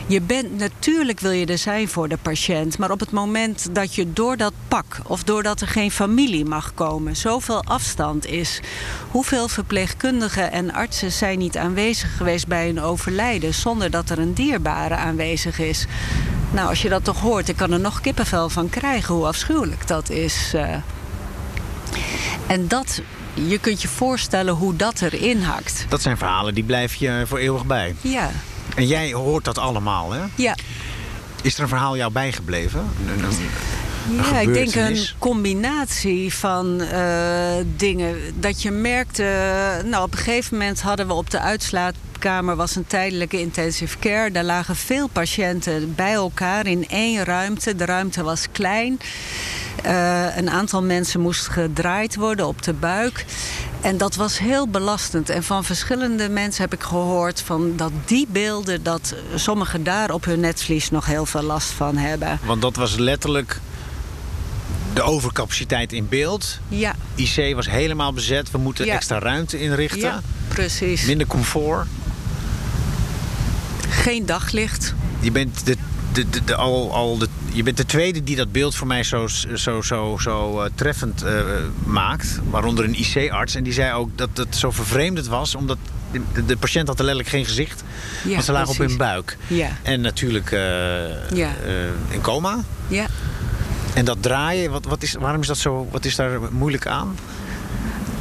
Je 0.08 0.22
bent, 0.22 0.58
natuurlijk 0.58 1.20
wil 1.20 1.32
je 1.32 1.46
er 1.46 1.58
zijn 1.58 1.88
voor 1.88 2.08
de 2.08 2.18
patiënt, 2.22 2.78
maar 2.78 2.92
op 2.92 3.00
het 3.00 3.12
moment 3.12 3.76
dat 3.76 3.96
je 3.96 4.14
door 4.14 4.38
dat 4.38 4.54
pak 4.68 5.00
of 5.04 5.24
doordat 5.24 5.62
er 5.62 5.68
geen 5.68 5.92
familie 5.92 6.46
mag 6.46 6.74
komen, 6.74 7.16
zoveel 7.16 7.64
afstand 7.64 8.26
is. 8.26 8.60
Hoeveel 9.12 9.48
verpleegkundigen 9.48 10.52
en 10.52 10.74
artsen 10.74 11.12
zijn 11.12 11.40
niet 11.40 11.58
aanwezig 11.58 12.18
geweest 12.18 12.48
bij 12.48 12.70
een 12.70 12.82
overlijden 12.82 13.54
zonder 13.54 13.92
dat 13.92 14.10
er 14.10 14.20
een 14.20 14.34
dierbare 14.34 14.96
aanwezig 14.96 15.60
is? 15.60 15.86
Nou, 16.52 16.70
als 16.70 16.82
je 16.82 16.90
dat 16.90 17.04
toch 17.04 17.20
hoort, 17.20 17.50
ik 17.50 17.56
kan 17.56 17.72
er 17.72 17.80
nog 17.80 18.02
kippenvel 18.02 18.50
van 18.50 18.70
krijgen 18.70 19.16
hoe 19.16 19.26
afschuwelijk 19.26 19.88
dat 19.88 20.10
is. 20.10 20.52
Uh... 20.56 20.76
En 22.48 22.68
dat, 22.68 23.02
je 23.34 23.58
kunt 23.58 23.82
je 23.82 23.88
voorstellen 23.88 24.54
hoe 24.54 24.76
dat 24.76 25.02
erin 25.02 25.42
hakt. 25.42 25.86
Dat 25.90 26.02
zijn 26.02 26.18
verhalen 26.18 26.54
die 26.54 26.64
blijf 26.64 26.96
je 26.96 27.24
voor 27.28 27.38
eeuwig 27.38 27.66
bij. 27.66 27.96
Ja. 28.02 28.30
En 28.76 28.88
jij 28.88 29.14
hoort 29.14 29.46
dat 29.46 29.58
allemaal, 29.58 30.12
hè? 30.12 30.22
Ja. 30.36 30.56
Is 31.42 31.56
er 31.56 31.62
een 31.62 31.68
verhaal 31.68 31.98
jou 31.98 32.12
bijgebleven? 32.12 32.90
Ja, 34.12 34.40
ik 34.40 34.54
denk 34.54 34.76
een 34.76 35.08
combinatie 35.20 36.34
van 36.34 36.82
uh, 36.82 37.54
dingen. 37.76 38.16
Dat 38.36 38.62
je 38.62 38.72
merkte, 38.72 39.24
nou 39.86 40.04
op 40.04 40.12
een 40.12 40.18
gegeven 40.18 40.58
moment 40.58 40.82
hadden 40.82 41.08
we 41.08 41.14
op 41.14 41.30
de 41.30 41.40
uitslaatkamer 41.40 42.56
was 42.56 42.76
een 42.76 42.88
tijdelijke 42.88 43.40
intensive 43.40 43.98
care. 44.00 44.32
Daar 44.32 44.44
lagen 44.44 44.76
veel 44.76 45.08
patiënten 45.08 45.96
bij 45.96 46.14
elkaar 46.14 46.68
in 46.68 46.88
één 46.88 47.24
ruimte. 47.24 47.76
De 47.76 47.86
ruimte 47.86 48.24
was 48.24 48.46
klein. 48.52 49.00
Uh, 49.86 50.38
een 50.38 50.50
aantal 50.50 50.84
mensen 50.84 51.22
moest 51.22 51.48
gedraaid 51.48 52.16
worden 52.16 52.48
op 52.48 52.64
de 52.64 52.74
buik. 52.74 53.26
En 53.82 53.98
dat 53.98 54.16
was 54.16 54.40
heel 54.40 54.68
belastend. 54.68 55.30
En 55.30 55.44
van 55.44 55.64
verschillende 55.64 56.30
mensen 56.30 56.62
heb 56.62 56.74
ik 56.74 56.84
gehoord 56.84 57.42
van 57.42 57.74
dat 57.76 57.92
die 58.06 58.28
beelden... 58.30 58.84
dat 58.84 59.16
sommigen 59.36 59.84
daar 59.84 60.12
op 60.12 60.26
hun 60.26 60.40
netvlies 60.40 60.90
nog 60.90 61.06
heel 61.06 61.26
veel 61.26 61.42
last 61.44 61.70
van 61.70 61.98
hebben. 61.98 62.40
Want 62.46 62.62
dat 62.62 62.76
was 62.76 62.96
letterlijk 62.96 63.60
de 64.98 65.12
overcapaciteit 65.12 65.94
in 65.94 66.08
beeld. 66.10 66.60
Ja. 66.68 66.96
IC 67.16 67.56
was 67.56 67.70
helemaal 67.70 68.14
bezet. 68.14 68.52
We 68.52 68.58
moeten 68.58 68.88
extra 68.88 69.20
ruimte 69.20 69.60
inrichten. 69.60 70.00
Ja, 70.00 70.22
precies. 70.48 71.06
Minder 71.06 71.28
comfort. 71.28 71.88
Geen 73.90 74.26
daglicht. 74.26 74.94
Je 75.20 75.32
bent 75.32 75.66
de 75.66 75.78
de, 76.18 76.30
de, 76.30 76.44
de, 76.44 76.56
al, 76.56 76.94
al 76.94 77.18
de, 77.18 77.28
je 77.54 77.64
bent 77.64 77.78
de 77.78 77.86
tweede 77.86 78.24
die 78.24 78.36
dat 78.36 78.52
beeld 78.52 78.76
voor 78.76 78.88
mij 78.88 79.04
zo, 79.04 79.28
zo, 79.54 79.82
zo, 79.82 80.18
zo 80.22 80.64
uh, 80.64 80.70
treffend 80.76 81.24
uh, 81.24 81.42
maakt. 81.86 82.40
Waaronder 82.50 82.86
een 82.86 83.00
IC-arts. 83.00 83.56
En 83.56 83.64
die 83.64 83.74
zei 83.74 83.94
ook 83.94 84.10
dat 84.16 84.30
het 84.34 84.56
zo 84.56 84.72
vervreemdend 84.72 85.28
was. 85.28 85.56
Omdat 85.56 85.78
de, 86.12 86.46
de 86.46 86.58
patiënt 86.58 86.88
had 86.88 86.98
letterlijk 86.98 87.30
geen 87.30 87.46
gezicht. 87.46 87.84
Ja, 88.24 88.32
want 88.32 88.44
ze 88.44 88.52
lagen 88.52 88.70
op 88.70 88.78
hun 88.78 88.98
buik. 88.98 89.38
Ja. 89.48 89.70
En 89.84 90.02
natuurlijk 90.02 90.52
uh, 90.52 90.60
ja. 91.30 91.52
in 92.10 92.22
coma. 92.22 92.64
Ja. 92.88 93.06
En 93.98 94.06
dat 94.06 94.22
draaien, 94.22 94.72
wat, 94.72 94.86
wat 94.86 95.04
is, 95.04 95.14
waarom 95.14 95.42
is 95.42 95.48
dat 95.48 95.58
zo, 95.58 95.88
wat 95.92 96.06
is 96.06 96.16
daar 96.16 96.40
moeilijk 96.52 96.88
aan? 96.88 97.16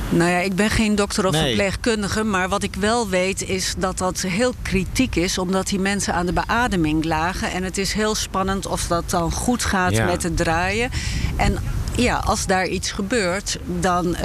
Nou 0.08 0.30
ja, 0.30 0.38
ik 0.38 0.54
ben 0.54 0.70
geen 0.70 0.94
dokter 0.94 1.26
of 1.26 1.36
verpleegkundige. 1.36 2.24
Maar 2.24 2.48
wat 2.48 2.62
ik 2.62 2.74
wel 2.74 3.08
weet 3.08 3.48
is 3.48 3.74
dat 3.78 3.98
dat 3.98 4.20
heel 4.20 4.54
kritiek 4.62 5.16
is. 5.16 5.38
Omdat 5.38 5.66
die 5.66 5.78
mensen 5.78 6.14
aan 6.14 6.26
de 6.26 6.32
beademing 6.32 7.04
lagen. 7.04 7.50
En 7.50 7.62
het 7.62 7.78
is 7.78 7.92
heel 7.92 8.14
spannend 8.14 8.66
of 8.66 8.86
dat 8.86 9.10
dan 9.10 9.32
goed 9.32 9.64
gaat 9.64 10.04
met 10.04 10.22
het 10.22 10.36
draaien. 10.36 10.90
En 11.36 11.58
ja, 11.96 12.16
als 12.16 12.46
daar 12.46 12.66
iets 12.66 12.90
gebeurt, 12.90 13.58
dan... 13.80 14.06
Uh, 14.06 14.20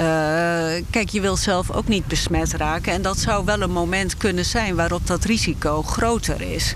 kijk, 0.90 1.08
je 1.08 1.20
wil 1.20 1.36
zelf 1.36 1.70
ook 1.70 1.88
niet 1.88 2.06
besmet 2.06 2.52
raken. 2.52 2.92
En 2.92 3.02
dat 3.02 3.18
zou 3.18 3.44
wel 3.44 3.60
een 3.60 3.70
moment 3.70 4.16
kunnen 4.16 4.44
zijn 4.44 4.74
waarop 4.74 5.06
dat 5.06 5.24
risico 5.24 5.82
groter 5.82 6.40
is. 6.40 6.74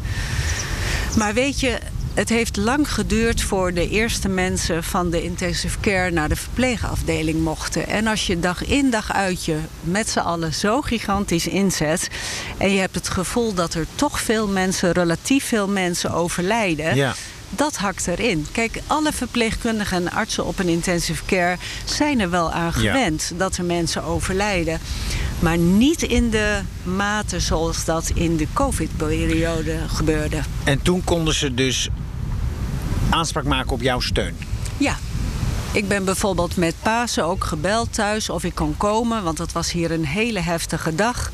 Maar 1.17 1.35
weet 1.35 1.61
je, 1.61 1.79
het 2.17 2.29
heeft 2.29 2.57
lang 2.57 2.93
geduurd 2.93 3.43
voor 3.43 3.75
de 3.75 3.89
eerste 3.89 4.29
mensen 4.29 4.85
van 4.85 5.11
de 5.11 5.23
intensive 5.23 5.81
care 5.81 6.11
naar 6.11 6.29
de 6.29 6.37
verpleegafdeling 6.37 7.43
mochten. 7.43 7.87
En 7.87 8.07
als 8.07 8.27
je 8.27 8.41
dag 8.41 8.65
in 8.65 8.91
dag 8.91 9.13
uit 9.13 9.45
je 9.45 9.59
met 9.81 10.09
z'n 10.09 10.19
allen 10.19 10.55
zo 10.55 10.81
gigantisch 10.81 11.47
inzet. 11.47 12.09
en 12.59 12.73
je 12.73 12.81
hebt 12.81 12.95
het 12.95 13.09
gevoel 13.09 13.55
dat 13.55 13.75
er 13.75 13.87
toch 13.95 14.21
veel 14.21 14.49
mensen, 14.49 14.93
relatief 14.93 15.45
veel 15.45 15.69
mensen 15.69 16.13
overlijden. 16.13 16.97
Ja 16.97 17.15
dat 17.51 17.77
hakt 17.77 18.07
erin. 18.07 18.47
Kijk, 18.53 18.81
alle 18.87 19.13
verpleegkundigen 19.13 19.97
en 19.97 20.13
artsen 20.13 20.45
op 20.45 20.59
een 20.59 20.69
intensive 20.69 21.25
care 21.25 21.57
zijn 21.85 22.21
er 22.21 22.31
wel 22.31 22.53
aan 22.53 22.73
gewend 22.73 23.33
dat 23.37 23.57
er 23.57 23.65
mensen 23.65 24.05
overlijden. 24.05 24.81
Maar 25.39 25.59
niet 25.59 26.03
in 26.03 26.31
de 26.31 26.61
mate 26.83 27.41
zoals 27.41 27.85
dat 27.85 28.11
in 28.15 28.37
de 28.37 28.47
COVID-periode 28.53 29.77
gebeurde. 29.87 30.39
En 30.65 30.83
toen 30.83 31.05
konden 31.05 31.35
ze 31.35 31.55
dus 31.55 31.89
aanspraak 33.11 33.45
maken 33.45 33.71
op 33.71 33.83
jouw 33.83 34.01
steun? 34.01 34.37
Ja. 34.77 34.97
Ik 35.73 35.89
ben 35.89 36.05
bijvoorbeeld 36.05 36.57
met 36.57 36.75
Pasen 36.83 37.25
ook 37.25 37.45
gebeld 37.45 37.93
thuis 37.93 38.31
of 38.31 38.45
ik 38.45 38.55
kon 38.55 38.77
komen, 38.77 39.23
want 39.23 39.37
dat 39.37 39.53
was 39.53 39.73
hier 39.73 39.91
een 39.91 40.07
hele 40.07 40.41
heftige 40.41 40.95
dag. 40.95 41.31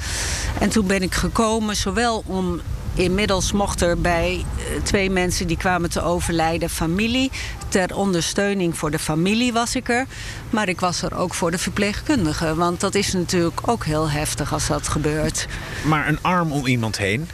En 0.61 0.69
toen 0.69 0.87
ben 0.87 1.03
ik 1.03 1.15
gekomen, 1.15 1.77
zowel 1.77 2.23
om 2.27 2.61
Inmiddels 2.95 3.53
mocht 3.53 3.81
er 3.81 4.01
bij 4.01 4.45
eh, 4.57 4.83
twee 4.83 5.11
mensen 5.11 5.47
die 5.47 5.57
kwamen 5.57 5.91
te 5.91 6.03
overlijden 6.03 6.71
familie. 6.71 7.31
Ter 7.69 7.97
ondersteuning 7.97 8.79
voor 8.79 8.91
de 8.91 8.99
familie 8.99 9.53
was 9.53 9.77
ik 9.77 9.89
er. 9.89 10.07
Maar 10.51 10.69
ik 10.69 10.81
was 10.81 11.03
er 11.03 11.17
ook 11.17 11.35
voor 11.35 11.51
de 11.51 11.59
verpleegkundigen. 11.59 12.57
Want 12.57 12.81
dat 12.81 12.95
is 12.95 13.13
natuurlijk 13.13 13.69
ook 13.69 13.85
heel 13.85 14.11
heftig 14.11 14.53
als 14.53 14.67
dat 14.67 14.89
gebeurt. 14.89 15.47
Maar 15.85 16.09
een 16.09 16.23
arm 16.23 16.53
om 16.53 16.67
iemand 16.67 16.99
heen? 16.99 17.29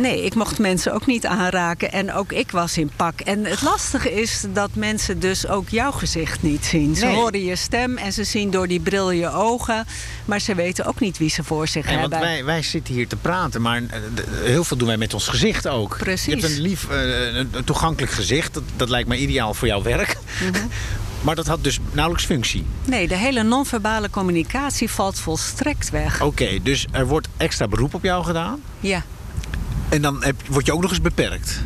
Nee, 0.00 0.24
ik 0.24 0.34
mocht 0.34 0.58
mensen 0.58 0.92
ook 0.92 1.06
niet 1.06 1.26
aanraken 1.26 1.92
en 1.92 2.12
ook 2.12 2.32
ik 2.32 2.50
was 2.50 2.78
in 2.78 2.90
pak. 2.96 3.20
En 3.20 3.44
het 3.44 3.62
lastige 3.62 4.20
is 4.20 4.44
dat 4.52 4.70
mensen 4.74 5.20
dus 5.20 5.46
ook 5.46 5.68
jouw 5.68 5.90
gezicht 5.90 6.42
niet 6.42 6.64
zien. 6.64 6.96
Ze 6.96 7.06
horen 7.06 7.44
je 7.44 7.56
stem 7.56 7.96
en 7.96 8.12
ze 8.12 8.24
zien 8.24 8.50
door 8.50 8.68
die 8.68 8.80
bril 8.80 9.10
je 9.10 9.32
ogen. 9.32 9.86
Maar 10.24 10.40
ze 10.40 10.54
weten 10.54 10.84
ook 10.84 11.00
niet 11.00 11.18
wie 11.18 11.30
ze 11.30 11.44
voor 11.44 11.68
zich 11.68 11.86
hebben. 11.86 12.10
Want 12.10 12.22
wij, 12.22 12.44
wij 12.44 12.62
zitten 12.62 12.94
hier 12.94 13.08
te 13.08 13.16
praten, 13.16 13.62
maar 13.62 13.76
eh, 13.76 14.00
heel 14.42 14.64
veel 14.64 14.76
doen 14.76 14.88
wij 14.88 14.96
met 14.96 15.14
ons 15.14 15.28
gezicht 15.28 15.68
ook. 15.68 15.96
Precies. 15.98 16.24
Je 16.24 16.40
hebt 16.40 16.42
een 16.44 16.60
lief, 16.60 16.86
een 16.90 17.64
toegankelijk 17.64 18.12
gezicht. 18.12 18.54
Dat, 18.54 18.62
dat 18.76 18.88
lijkt 18.88 19.08
mij 19.08 19.18
ideaal 19.18 19.54
voor 19.54 19.68
jouw 19.68 19.82
werk. 19.82 20.16
Mhm. 20.40 20.66
Maar 21.20 21.34
dat 21.34 21.46
had 21.46 21.64
dus 21.64 21.78
nauwelijks 21.92 22.26
functie. 22.26 22.64
Nee, 22.84 23.08
de 23.08 23.16
hele 23.16 23.42
non-verbale 23.42 24.10
communicatie 24.10 24.90
valt 24.90 25.18
volstrekt 25.18 25.90
weg. 25.90 26.20
Oké, 26.20 26.62
dus 26.62 26.86
er 26.90 27.06
wordt 27.06 27.28
extra 27.36 27.68
beroep 27.68 27.94
op 27.94 28.02
jou 28.02 28.24
gedaan? 28.24 28.62
Ja. 28.80 29.04
En 29.88 30.02
dan 30.02 30.24
heb, 30.24 30.36
word 30.48 30.66
je 30.66 30.72
ook 30.72 30.82
nog 30.82 30.90
eens 30.90 31.00
beperkt. 31.00 31.60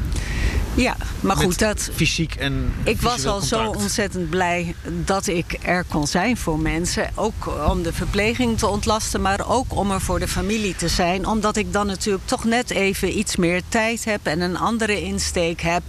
Ja, 0.74 0.96
maar 1.20 1.36
goed, 1.36 1.58
dat... 1.58 1.90
Fysiek 1.94 2.34
en 2.34 2.72
Ik 2.84 3.00
was 3.00 3.26
al 3.26 3.40
zo 3.40 3.66
ontzettend 3.66 4.30
blij 4.30 4.74
dat 5.04 5.26
ik 5.26 5.58
er 5.62 5.84
kon 5.84 6.06
zijn 6.06 6.36
voor 6.36 6.58
mensen. 6.58 7.10
Ook 7.14 7.50
om 7.68 7.82
de 7.82 7.92
verpleging 7.92 8.58
te 8.58 8.66
ontlasten, 8.66 9.20
maar 9.20 9.48
ook 9.48 9.76
om 9.76 9.90
er 9.90 10.00
voor 10.00 10.18
de 10.18 10.28
familie 10.28 10.76
te 10.76 10.88
zijn. 10.88 11.26
Omdat 11.26 11.56
ik 11.56 11.72
dan 11.72 11.86
natuurlijk 11.86 12.26
toch 12.26 12.44
net 12.44 12.70
even 12.70 13.18
iets 13.18 13.36
meer 13.36 13.62
tijd 13.68 14.04
heb 14.04 14.26
en 14.26 14.40
een 14.40 14.58
andere 14.58 15.02
insteek 15.02 15.60
heb. 15.60 15.82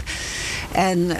En 0.74 1.00
uh, 1.00 1.16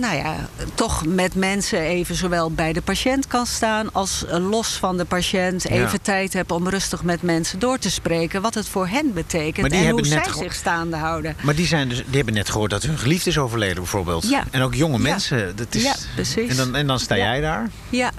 nou 0.00 0.16
ja, 0.16 0.48
toch 0.74 1.06
met 1.06 1.34
mensen 1.34 1.78
even 1.80 2.14
zowel 2.14 2.50
bij 2.50 2.72
de 2.72 2.82
patiënt 2.82 3.26
kan 3.26 3.46
staan 3.46 3.92
als 3.92 4.24
los 4.28 4.68
van 4.68 4.96
de 4.96 5.04
patiënt. 5.04 5.68
Even 5.68 6.02
tijd 6.02 6.32
heb 6.32 6.50
om 6.50 6.68
rustig 6.68 7.02
met 7.02 7.22
mensen 7.22 7.58
door 7.58 7.78
te 7.78 7.90
spreken. 7.90 8.42
Wat 8.42 8.54
het 8.54 8.68
voor 8.68 8.86
hen 8.86 9.12
betekent 9.12 9.72
en 9.72 9.90
hoe 9.90 10.06
zij 10.06 10.26
zich 10.38 10.54
staande 10.54 10.96
houden. 10.96 11.36
Maar 11.42 11.54
die, 11.54 11.66
zijn 11.66 11.88
dus, 11.88 12.02
die 12.06 12.16
hebben 12.16 12.34
net 12.34 12.50
gehoord 12.50 12.70
dat 12.70 12.82
hun 12.82 12.98
geliefde 12.98 13.30
is 13.30 13.38
overleden 13.38 13.76
bijvoorbeeld. 13.76 14.28
Ja. 14.28 14.44
En 14.50 14.62
ook 14.62 14.74
jonge 14.74 14.98
mensen. 14.98 15.56
Dat 15.56 15.74
is, 15.74 15.82
ja, 15.82 15.94
precies. 16.14 16.50
En 16.50 16.56
dan, 16.56 16.74
en 16.74 16.86
dan 16.86 16.98
sta 16.98 17.16
jij 17.16 17.40
daar? 17.40 17.70
Ja. 17.88 18.10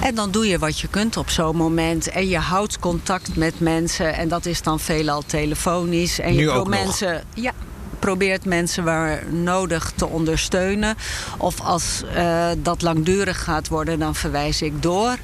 En 0.00 0.14
dan 0.14 0.30
doe 0.30 0.46
je 0.46 0.58
wat 0.58 0.78
je 0.78 0.88
kunt 0.88 1.16
op 1.16 1.30
zo'n 1.30 1.56
moment. 1.56 2.08
En 2.08 2.28
je 2.28 2.38
houdt 2.38 2.78
contact 2.78 3.36
met 3.36 3.60
mensen. 3.60 4.14
En 4.14 4.28
dat 4.28 4.46
is 4.46 4.62
dan 4.62 4.80
veelal 4.80 5.22
telefonisch. 5.26 6.18
En 6.18 6.34
nu 6.34 6.40
je 6.40 6.50
ook 6.50 6.68
mensen. 6.68 7.12
Nog. 7.12 7.22
Ja, 7.34 7.52
probeert 8.02 8.44
mensen 8.44 8.84
waar 8.84 9.22
nodig 9.30 9.92
te 9.96 10.06
ondersteunen. 10.06 10.96
Of 11.36 11.60
als 11.60 12.02
uh, 12.16 12.46
dat 12.58 12.82
langdurig 12.82 13.44
gaat 13.44 13.68
worden, 13.68 13.98
dan 13.98 14.14
verwijs 14.14 14.62
ik 14.62 14.82
door. 14.82 15.16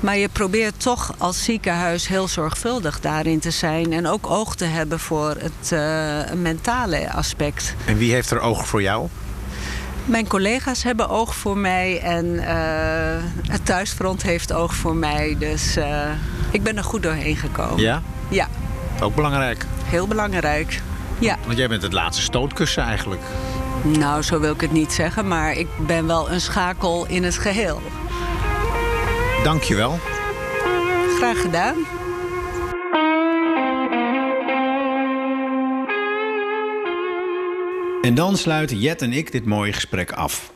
Maar 0.00 0.16
je 0.16 0.28
probeert 0.28 0.80
toch 0.80 1.14
als 1.18 1.44
ziekenhuis 1.44 2.08
heel 2.08 2.28
zorgvuldig 2.28 3.00
daarin 3.00 3.38
te 3.38 3.50
zijn. 3.50 3.92
En 3.92 4.06
ook 4.06 4.30
oog 4.30 4.56
te 4.56 4.64
hebben 4.64 5.00
voor 5.00 5.28
het 5.28 5.72
uh, 5.72 5.80
mentale 6.36 7.12
aspect. 7.12 7.74
En 7.86 7.96
wie 7.96 8.12
heeft 8.12 8.30
er 8.30 8.40
oog 8.40 8.66
voor 8.66 8.82
jou? 8.82 9.08
Mijn 10.04 10.28
collega's 10.28 10.82
hebben 10.82 11.08
oog 11.08 11.34
voor 11.34 11.56
mij 11.56 12.00
en 12.00 12.24
uh, 12.26 12.42
het 13.52 13.66
thuisfront 13.66 14.22
heeft 14.22 14.52
oog 14.52 14.74
voor 14.74 14.96
mij. 14.96 15.36
Dus 15.38 15.76
uh, 15.76 16.10
ik 16.50 16.62
ben 16.62 16.76
er 16.76 16.84
goed 16.84 17.02
doorheen 17.02 17.36
gekomen. 17.36 17.80
Ja? 17.80 18.02
Ja. 18.28 18.48
Ook 19.00 19.14
belangrijk? 19.14 19.66
Heel 19.84 20.06
belangrijk. 20.06 20.80
Ja. 21.18 21.38
Want 21.44 21.58
jij 21.58 21.68
bent 21.68 21.82
het 21.82 21.92
laatste 21.92 22.22
stootkussen 22.22 22.82
eigenlijk. 22.82 23.22
Nou, 23.82 24.22
zo 24.22 24.40
wil 24.40 24.52
ik 24.52 24.60
het 24.60 24.72
niet 24.72 24.92
zeggen, 24.92 25.28
maar 25.28 25.52
ik 25.52 25.66
ben 25.86 26.06
wel 26.06 26.30
een 26.30 26.40
schakel 26.40 27.06
in 27.06 27.24
het 27.24 27.38
geheel. 27.38 27.80
Dank 29.42 29.62
je 29.62 29.74
wel. 29.74 29.98
Graag 31.16 31.40
gedaan. 31.40 31.74
En 38.02 38.14
dan 38.14 38.36
sluiten 38.36 38.78
Jet 38.78 39.02
en 39.02 39.12
ik 39.12 39.32
dit 39.32 39.44
mooie 39.44 39.72
gesprek 39.72 40.12
af. 40.12 40.52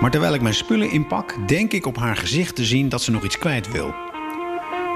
Maar 0.00 0.10
terwijl 0.10 0.34
ik 0.34 0.40
mijn 0.40 0.54
spullen 0.54 0.90
inpak, 0.90 1.48
denk 1.48 1.72
ik 1.72 1.86
op 1.86 1.96
haar 1.96 2.16
gezicht 2.16 2.56
te 2.56 2.64
zien 2.64 2.88
dat 2.88 3.02
ze 3.02 3.10
nog 3.10 3.24
iets 3.24 3.38
kwijt 3.38 3.72
wil. 3.72 3.94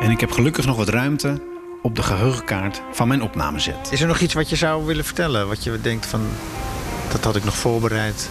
En 0.01 0.11
ik 0.11 0.21
heb 0.21 0.31
gelukkig 0.31 0.67
nog 0.67 0.77
wat 0.77 0.89
ruimte 0.89 1.43
op 1.87 1.97
de 1.97 2.03
geheugenkaart 2.03 2.83
van 2.93 3.09
mijn 3.09 3.23
opnamezet. 3.23 3.89
Is 3.91 4.01
er 4.01 4.07
nog 4.07 4.21
iets 4.21 4.35
wat 4.35 4.51
je 4.51 4.57
zou 4.57 4.85
willen 4.85 5.05
vertellen? 5.05 5.49
Wat 5.49 5.65
je 5.65 5.81
denkt 5.81 6.07
van, 6.07 6.21
dat 7.13 7.25
had 7.25 7.37
ik 7.37 7.45
nog 7.45 7.57
voorbereid? 7.57 8.29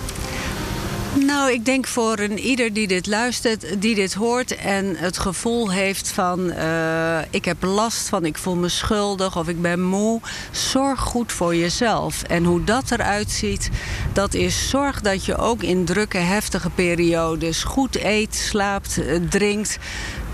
Nou, 1.20 1.52
ik 1.52 1.65
denk 1.65 1.88
voor 1.88 2.20
een 2.20 2.39
ieder 2.39 2.74
die 2.74 2.88
dit 2.88 3.08
luistert, 3.08 3.82
die 3.82 3.96
dit 3.96 4.13
hoort 4.13 4.56
en 4.56 4.96
het 4.96 5.18
gevoel 5.18 5.72
heeft 5.72 6.12
van 6.12 6.39
uh, 6.39 7.20
ik 7.30 7.46
heb 7.46 7.63
last 7.63 8.10
van, 8.10 8.26
ik 8.26 8.38
voel 8.38 8.56
me 8.56 8.70
schuldig 8.70 9.38
of 9.38 9.48
ik 9.48 9.62
ben 9.62 9.84
moe. 9.84 10.22
Zorg 10.52 11.00
goed 11.00 11.32
voor 11.32 11.56
jezelf. 11.56 12.24
En 12.24 12.44
hoe 12.44 12.63
dat 12.63 12.91
eruit 12.91 13.32
ziet, 13.32 13.70
dat 14.13 14.34
is 14.34 14.70
zorg 14.70 15.02
dat 15.02 15.26
je 15.26 15.38
ook 15.38 15.63
in 15.63 15.86
drukke, 15.86 16.18
heftige 16.18 16.70
periodes 16.70 17.63
goed 17.63 17.96
eet, 17.96 18.36
slaapt, 18.36 18.98
eh, 18.98 19.20
drinkt. 19.30 19.78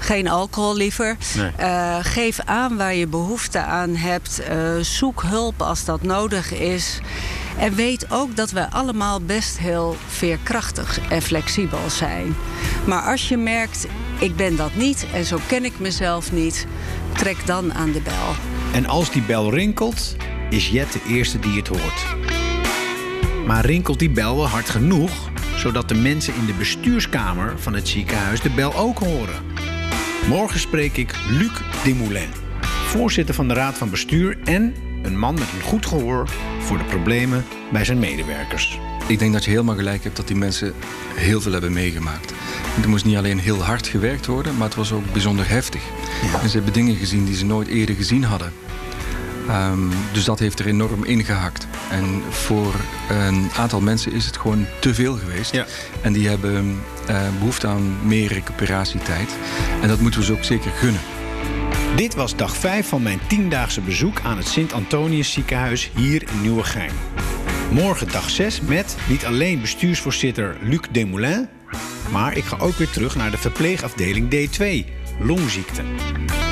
Geen 0.01 0.27
alcohol 0.27 0.75
liever. 0.75 1.17
Nee. 1.35 1.51
Uh, 1.59 1.97
geef 2.01 2.39
aan 2.45 2.77
waar 2.77 2.95
je 2.95 3.07
behoefte 3.07 3.59
aan 3.59 3.95
hebt. 3.95 4.41
Uh, 4.49 4.83
zoek 4.83 5.23
hulp 5.23 5.61
als 5.61 5.85
dat 5.85 6.01
nodig 6.01 6.53
is. 6.53 6.99
En 7.57 7.75
weet 7.75 8.05
ook 8.11 8.35
dat 8.35 8.51
we 8.51 8.69
allemaal 8.69 9.19
best 9.19 9.57
heel 9.57 9.97
veerkrachtig 10.07 10.99
en 11.09 11.21
flexibel 11.21 11.89
zijn. 11.89 12.35
Maar 12.85 13.01
als 13.01 13.29
je 13.29 13.37
merkt, 13.37 13.87
ik 14.19 14.35
ben 14.35 14.55
dat 14.55 14.75
niet 14.75 15.05
en 15.13 15.25
zo 15.25 15.39
ken 15.47 15.65
ik 15.65 15.79
mezelf 15.79 16.31
niet, 16.31 16.67
trek 17.13 17.45
dan 17.45 17.73
aan 17.73 17.91
de 17.91 18.01
bel. 18.01 18.35
En 18.73 18.85
als 18.85 19.11
die 19.11 19.21
bel 19.21 19.53
rinkelt, 19.53 20.15
is 20.49 20.69
Jet 20.69 20.93
de 20.93 21.01
eerste 21.07 21.39
die 21.39 21.57
het 21.57 21.67
hoort. 21.67 22.05
Maar 23.45 23.65
rinkelt 23.65 23.99
die 23.99 24.09
bel 24.11 24.35
wel 24.35 24.47
hard 24.47 24.69
genoeg, 24.69 25.11
zodat 25.55 25.87
de 25.87 25.95
mensen 25.95 26.35
in 26.35 26.45
de 26.45 26.53
bestuurskamer 26.53 27.53
van 27.59 27.73
het 27.73 27.87
ziekenhuis 27.87 28.41
de 28.41 28.49
bel 28.49 28.75
ook 28.75 28.99
horen? 28.99 29.61
Morgen 30.27 30.60
spreek 30.60 30.97
ik 30.97 31.15
Luc 31.29 31.51
Demoulin, 31.84 32.29
voorzitter 32.62 33.36
van 33.36 33.47
de 33.47 33.53
Raad 33.53 33.77
van 33.77 33.89
Bestuur 33.89 34.38
en 34.43 34.75
een 35.03 35.19
man 35.19 35.34
met 35.34 35.47
een 35.53 35.62
goed 35.62 35.86
gehoor 35.86 36.29
voor 36.60 36.77
de 36.77 36.84
problemen 36.84 37.45
bij 37.71 37.86
zijn 37.86 37.99
medewerkers. 37.99 38.79
Ik 39.07 39.19
denk 39.19 39.34
dat 39.34 39.43
je 39.43 39.49
helemaal 39.49 39.75
gelijk 39.75 40.03
hebt 40.03 40.15
dat 40.15 40.27
die 40.27 40.36
mensen 40.36 40.73
heel 41.15 41.41
veel 41.41 41.51
hebben 41.51 41.73
meegemaakt. 41.73 42.34
Er 42.81 42.89
moest 42.89 43.05
niet 43.05 43.17
alleen 43.17 43.39
heel 43.39 43.63
hard 43.63 43.88
gewerkt 43.88 44.25
worden, 44.25 44.57
maar 44.57 44.67
het 44.67 44.75
was 44.75 44.91
ook 44.91 45.12
bijzonder 45.12 45.49
heftig. 45.49 45.81
En 46.41 46.49
ze 46.49 46.55
hebben 46.55 46.73
dingen 46.73 46.95
gezien 46.95 47.25
die 47.25 47.36
ze 47.36 47.45
nooit 47.45 47.67
eerder 47.67 47.95
gezien 47.95 48.23
hadden. 48.23 48.53
Um, 49.51 49.91
dus 50.11 50.23
dat 50.23 50.39
heeft 50.39 50.59
er 50.59 50.67
enorm 50.67 51.03
ingehakt. 51.03 51.67
En 51.89 52.21
voor 52.29 52.73
een 53.09 53.49
aantal 53.57 53.81
mensen 53.81 54.11
is 54.11 54.25
het 54.25 54.37
gewoon 54.37 54.65
te 54.79 54.93
veel 54.93 55.17
geweest. 55.17 55.51
Ja. 55.51 55.65
En 56.01 56.13
die 56.13 56.27
hebben 56.27 56.81
uh, 57.09 57.21
behoefte 57.39 57.67
aan 57.67 58.07
meer 58.07 58.33
recuperatietijd. 58.33 59.35
En 59.81 59.87
dat 59.87 59.99
moeten 59.99 60.19
we 60.19 60.25
ze 60.25 60.33
ook 60.33 60.43
zeker 60.43 60.71
gunnen. 60.71 61.01
Dit 61.95 62.15
was 62.15 62.35
dag 62.35 62.55
5 62.55 62.87
van 62.87 63.01
mijn 63.01 63.19
tiendaagse 63.27 63.81
bezoek 63.81 64.21
aan 64.23 64.37
het 64.37 64.47
Sint-Antonius 64.47 65.31
ziekenhuis 65.31 65.91
hier 65.95 66.21
in 66.21 66.41
Nieuwegein. 66.41 66.91
Morgen 67.71 68.11
dag 68.11 68.29
6 68.29 68.61
met 68.61 68.97
niet 69.09 69.25
alleen 69.25 69.61
bestuursvoorzitter 69.61 70.57
Luc 70.61 70.79
Desmoulins, 70.91 71.47
maar 72.11 72.37
ik 72.37 72.43
ga 72.43 72.57
ook 72.57 72.75
weer 72.75 72.89
terug 72.89 73.15
naar 73.15 73.31
de 73.31 73.37
verpleegafdeling 73.37 74.35
D2, 74.35 74.91
longziekte. 75.23 75.81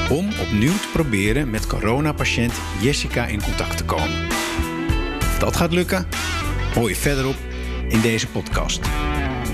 Om 0.10 0.30
opnieuw 0.40 0.78
te 0.78 0.88
proberen 0.94 1.50
met 1.50 1.68
coronapatiënt 1.68 2.54
Jessica 2.82 3.26
in 3.26 3.42
contact 3.42 3.78
te 3.78 3.86
komen. 3.86 4.28
Of 5.20 5.38
dat 5.40 5.56
gaat 5.56 5.74
lukken, 5.74 6.08
hoor 6.74 6.90
je 6.90 6.96
verderop 6.96 7.38
in 7.88 8.02
deze 8.02 8.28
podcast. 8.28 8.82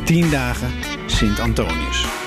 10 0.04 0.30
dagen 0.30 0.72
Sint-Antonius. 1.06 2.25